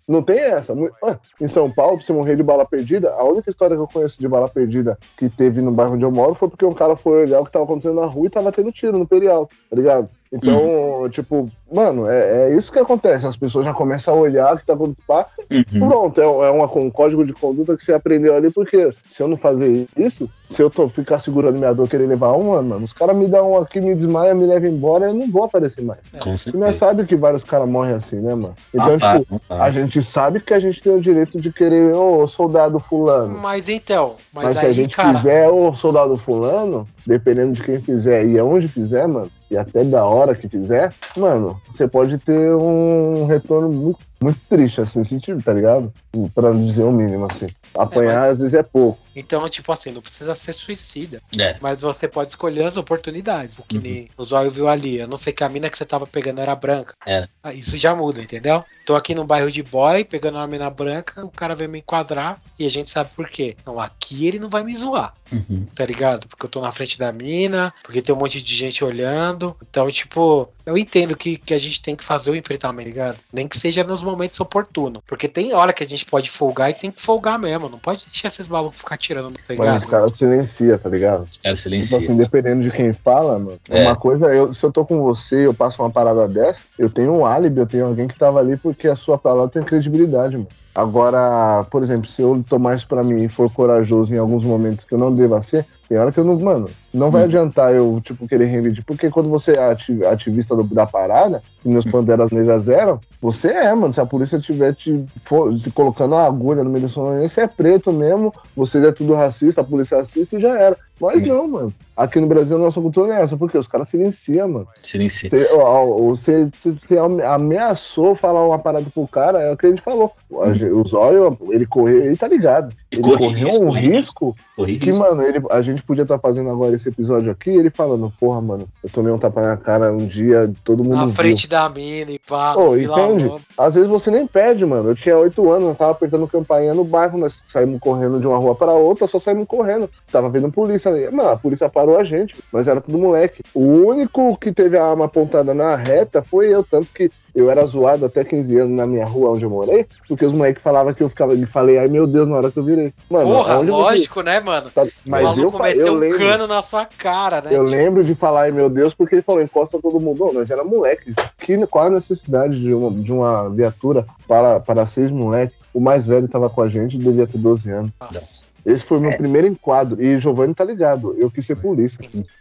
[0.07, 0.73] Não tem essa.
[1.03, 3.87] Ah, Em São Paulo, pra você morrer de bala perdida, a única história que eu
[3.87, 6.95] conheço de bala perdida que teve no bairro onde eu moro foi porque um cara
[6.95, 9.75] foi olhar o que tava acontecendo na rua e tava tendo tiro no perialto, tá
[9.75, 10.09] ligado?
[10.33, 13.25] Então, tipo, mano, é, é isso que acontece.
[13.25, 15.05] As pessoas já começam a olhar o que tá acontecendo.
[15.51, 15.89] Uhum.
[15.89, 19.27] Pronto, é, é uma, um código de conduta que você aprendeu ali, porque se eu
[19.27, 22.93] não fazer isso, se eu tô, ficar segurando minha dor querer levar uma, mano, os
[22.93, 25.99] caras me dão um aqui, me desmaia, me levam embora, eu não vou aparecer mais.
[26.21, 26.73] Com E nós certeza.
[26.73, 28.55] sabemos que vários caras morrem assim, né, mano?
[28.73, 29.61] Então, Ah, tá, tipo, não tá.
[29.65, 33.39] a gente sabe que a gente tem o direito de querer, ô, soldado fulano.
[33.39, 37.63] Mas então, mas, Mas, se a aí, gente cara, fizer o soldado fulano, dependendo de
[37.63, 42.19] quem fizer e aonde fizer, mano, e até da hora que fizer, mano, você pode
[42.19, 45.91] ter um retorno muito, muito triste, assim, sentido, tá ligado?
[46.35, 47.47] Pra não dizer o mínimo, assim.
[47.73, 48.99] Apanhar às vezes é pouco.
[49.15, 51.21] então, tipo assim, não precisa ser suicida.
[51.39, 51.55] É.
[51.61, 53.57] Mas você pode escolher as oportunidades.
[53.57, 53.81] O que Uhum.
[53.81, 55.01] nem o Zóio viu ali.
[55.01, 56.93] A não ser que a mina que você tava pegando era branca.
[57.05, 57.29] Era.
[57.43, 58.63] Ah, Isso já muda, entendeu?
[58.85, 62.41] Tô aqui no bairro de boy, pegando uma mina branca, o cara vem me enquadrar
[62.59, 63.55] e a gente sabe por quê.
[63.61, 65.65] Então aqui ele não vai me zoar, Uhum.
[65.75, 66.27] tá ligado?
[66.27, 69.55] Porque eu tô na frente da mina, porque tem um monte de gente olhando.
[69.69, 73.17] Então, tipo, eu entendo que, que a gente tem que fazer o enfrentamento, tá ligado?
[73.31, 75.01] Nem que seja nos momentos oportunos.
[75.07, 77.69] Porque tem hora que a gente pode folgar e tem que folgar mesmo.
[77.69, 79.67] Não pode deixar esses malucos ficar tirando, tá ligado?
[79.67, 81.27] Mas os caras silenciam, tá ligado?
[81.29, 82.01] Os caras silenciam.
[82.01, 83.59] assim, dependendo de quem fala, mano.
[83.69, 83.83] É.
[83.83, 87.13] Uma coisa, eu, se eu tô com você eu passo uma parada dessa, eu tenho
[87.13, 90.47] um álibi, eu tenho alguém que tava ali porque a sua palavra tem credibilidade, mano.
[90.73, 94.85] Agora, por exemplo, se eu tomar isso pra mim e for corajoso em alguns momentos
[94.85, 96.39] que eu não deva ser, tem hora que eu não.
[96.39, 97.25] Mano, não vai Hum.
[97.25, 98.85] adiantar eu, tipo, querer reivindicar.
[98.85, 103.49] Porque quando você é ati- ativista do- da parada, que meus Panteras Negras eram, você
[103.49, 103.93] é, mano.
[103.93, 107.27] Se a polícia tiver te, for- te colocando uma agulha no meio da sua orelha,
[107.29, 110.77] você é preto mesmo, você é tudo racista, a polícia é racista e já era.
[110.99, 111.27] Nós Sim.
[111.29, 111.73] não, mano.
[111.97, 114.67] Aqui no Brasil, a nossa cultura não é essa, porque os caras silenciam, mano.
[114.83, 115.29] Silencia.
[115.31, 119.69] Você, você, você- você ame- ameaçou falar uma parada pro cara, é o que a
[119.69, 120.11] gente falou.
[120.41, 122.73] A gente- O Zóio, ele correu, ele tá ligado.
[122.91, 125.03] Ele Corre correu risco, um risco Corri que, risco.
[125.03, 128.67] mano, ele, a gente podia estar fazendo agora esse episódio aqui, ele falando, porra, mano,
[128.83, 131.15] eu tomei um tapa na cara um dia, todo mundo Na viu.
[131.15, 133.25] frente da mina e pá, Vila entende?
[133.25, 133.41] Lobo.
[133.57, 134.89] Às vezes você nem pede, mano.
[134.89, 138.37] Eu tinha oito anos, nós tava apertando campainha no bairro, nós saímos correndo de uma
[138.37, 139.89] rua pra outra, só saímos correndo.
[140.11, 141.09] Tava vendo polícia ali.
[141.09, 143.43] Mano, a polícia parou a gente, nós era tudo moleque.
[143.53, 147.65] O único que teve a arma apontada na reta foi eu, tanto que eu era
[147.65, 151.01] zoado até 15 anos na minha rua onde eu morei, porque os moleques falavam que
[151.01, 152.93] eu ficava, e falei, ai meu Deus, na hora que eu virei.
[153.09, 154.69] Mano, Porra, lógico, né, mano?
[154.69, 156.19] tá- o Mas eu, maluco fa- meteu eu um lembro.
[156.19, 157.49] cano na sua cara, né?
[157.51, 160.25] Eu Tipo, lembro de falar, ai meu Deus, porque ele falou, encosta todo mundo.
[160.25, 161.13] Não, nós era moleque.
[161.39, 165.60] Que, qual a necessidade de uma, de uma viatura para, para seis moleques?
[165.73, 167.91] O mais velho tava com a gente, devia ter 12 anos.
[167.99, 168.51] Nossa.
[168.65, 169.07] Esse foi o É.
[169.09, 170.01] meu primeiro enquadro.
[170.03, 171.97] E Giovanni tá ligado, eu quis ser polícia.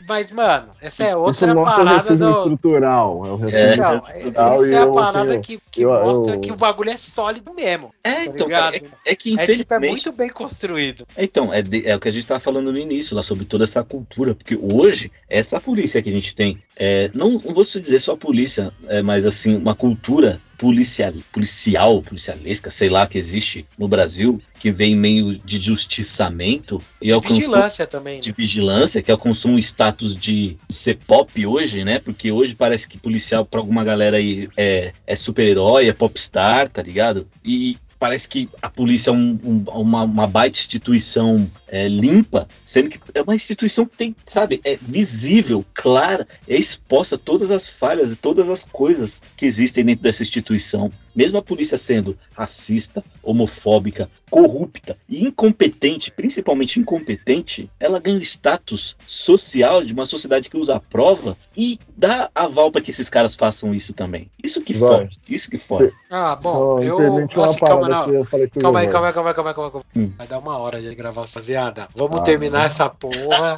[0.07, 2.39] Mas, mano, essa é Isso outra mostra o parada racismo do.
[2.39, 3.23] estrutural.
[3.25, 6.35] É o racismo É, Não, estrutural essa é a eu parada que, que eu- mostra
[6.35, 7.95] eu- que o bagulho é sólido mesmo.
[8.05, 9.91] É, Tá então, cara, é, é que É tipo, é infelizmente.
[9.91, 11.07] muito bem construído.
[11.17, 13.65] Então, é, de- é o que a gente estava falando no início, lá sobre toda
[13.65, 17.99] essa cultura, porque hoje, essa polícia que a gente tem, é, não, não vou dizer
[18.01, 23.89] só polícia, é, mas assim, uma cultura policial, policial, policialesca, sei lá, que existe no
[23.89, 28.21] Brasil, que vem meio de justiçamento e alcançou Vigilância também.
[28.21, 28.35] de Né?
[28.37, 31.99] vigilância, que alcançou um status de ser pop hoje, né?
[31.99, 36.83] Porque hoje parece que policial, pra alguma galera aí, é, é super-herói, é popstar, tá
[36.83, 37.27] ligado?
[37.43, 42.89] E parece que a polícia é um- um- uma, uma baita instituição é, limpa, sendo
[42.89, 48.13] que é uma instituição que tem, sabe, é visível, clara, é exposta todas as falhas
[48.13, 50.91] e todas as coisas que existem dentro dessa instituição.
[51.15, 58.97] Mesmo a polícia sendo racista, homofóbica, corrupta e incompetente, principalmente incompetente, ela ganha o status
[59.07, 63.35] social de uma sociedade que usa a prova e dá aval para que esses caras
[63.35, 64.31] façam isso também.
[64.43, 65.93] Isso que fode, isso que fode.
[66.11, 67.45] Ah, bom, Só eu.
[67.45, 68.05] Assim, calma, não.
[68.05, 69.73] que eu falei que eu Calma aí, calma aí, calma aí, calma aí, calma aí.
[69.73, 70.03] calma aí.
[70.03, 70.13] Hum.
[70.17, 71.89] Vai dar uma hora de gravar, rapaziada.
[71.95, 72.65] Vamos Ah, terminar não.
[72.67, 73.57] essa porra.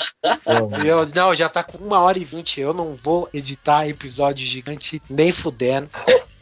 [0.83, 2.61] E eu, não, já tá com uma hora e vinte.
[2.61, 5.89] Eu não vou editar episódio gigante nem fudendo.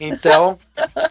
[0.03, 0.57] Então,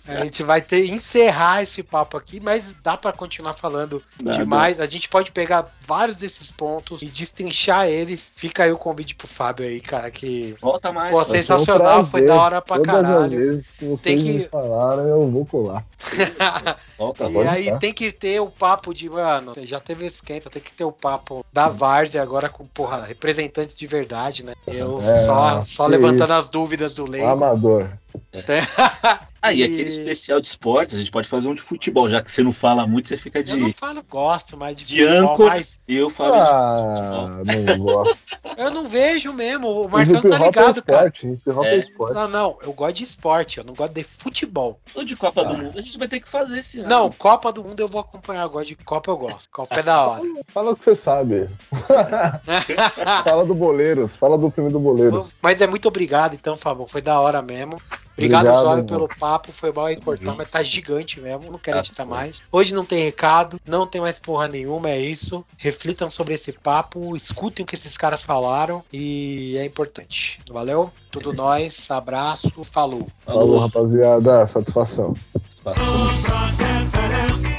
[0.09, 4.81] a gente vai ter encerrar esse papo aqui, mas dá para continuar falando Dá, demais.
[4.81, 8.33] A gente pode pegar vários desses pontos e destrinchar eles.
[8.35, 11.13] Fica aí o convite pro Fábio aí, cara, que Volta mais.
[11.13, 13.39] Pô, um sensacional, foi da hora pra Todas as caralho.
[13.39, 15.85] vezes que vocês Tem que- me falaram, eu vou colar.
[16.99, 17.77] Volta, E aí tá?
[17.79, 21.45] tem que ter o papo de, mano, já teve esquenta, tem que ter o papo
[21.53, 24.55] da Várzea agora com, porra, representantes de verdade, né?
[24.67, 26.33] Eu É, só, só levantando isso.
[26.33, 27.27] as dúvidas do leigo.
[27.29, 27.89] amador.
[28.33, 28.61] Este...
[29.43, 32.21] Ah, e E- aquele especial de esportes, a gente pode fazer um de futebol, já
[32.23, 33.73] que você não fala muito, você fica Eu não de.
[33.73, 35.51] falo, gosto mais de, De futebol, âncora.
[35.51, 36.41] mas eu falo de
[36.95, 37.27] futebol.
[37.27, 37.43] Ah,
[37.77, 38.19] não gosto.
[38.59, 39.69] eu não vejo mesmo.
[39.69, 41.09] O Marcelo tá é ligado, cara.
[41.15, 41.39] esporte.
[41.49, 41.77] Hop é É.
[41.79, 42.15] esporte.
[42.15, 44.79] Não, não, eu gosto de esporte, eu não gosto de futebol.
[44.95, 45.57] Ou de Copa do Ah.
[45.57, 46.89] Mundo, a gente vai ter que fazer esse ano.
[46.89, 49.49] Não, Copa do Mundo eu vou acompanhar, eu gosto de Copa, eu gosto.
[49.51, 50.23] Copa é da hora.
[50.49, 51.49] Fala o que você sabe.
[53.25, 54.15] Fala do Boleiros.
[54.17, 55.33] Fala do filme do Boleiros.
[55.43, 56.87] Mas é muito obrigado, então, Fabão.
[56.87, 57.77] Foi da hora mesmo.
[58.21, 59.53] Obrigado, Obrigado, Zóio, pelo papo.
[59.53, 61.51] Foi mal aí cortar, mas tá gigante mesmo.
[61.51, 62.43] Não quero Tá editar mais.
[62.53, 65.45] Hoje não tem recado, não tem mais porra nenhuma, é isso.
[65.57, 70.39] Reflitam sobre esse papo, escutem o que esses caras falaram e é importante.
[70.51, 70.91] Valeu?
[71.11, 73.09] Tudo nós, abraço, falou.
[73.25, 73.59] Falou, Falou.
[73.61, 74.47] rapaziada.
[74.47, 75.15] Satisfação.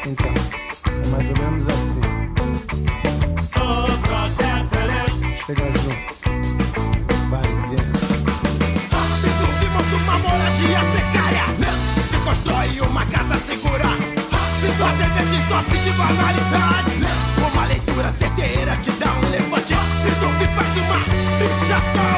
[0.05, 0.25] Então,
[0.87, 2.01] é mais ou menos assim.
[5.45, 5.80] Chega
[14.81, 16.97] Rápido a TV de top de banalidade.
[17.37, 19.73] Uma leitura certeira te dá um levante.
[19.75, 20.99] Rápido se faz uma
[21.37, 22.17] pichação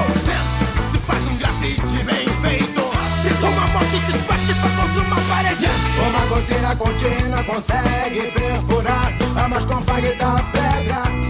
[0.91, 2.80] Se faz um grafite bem feito.
[2.80, 5.68] Rápido uma moto se espatifa contra uma parede.
[6.07, 11.23] Uma goteira contínua consegue perfurar a mais compacta pedra.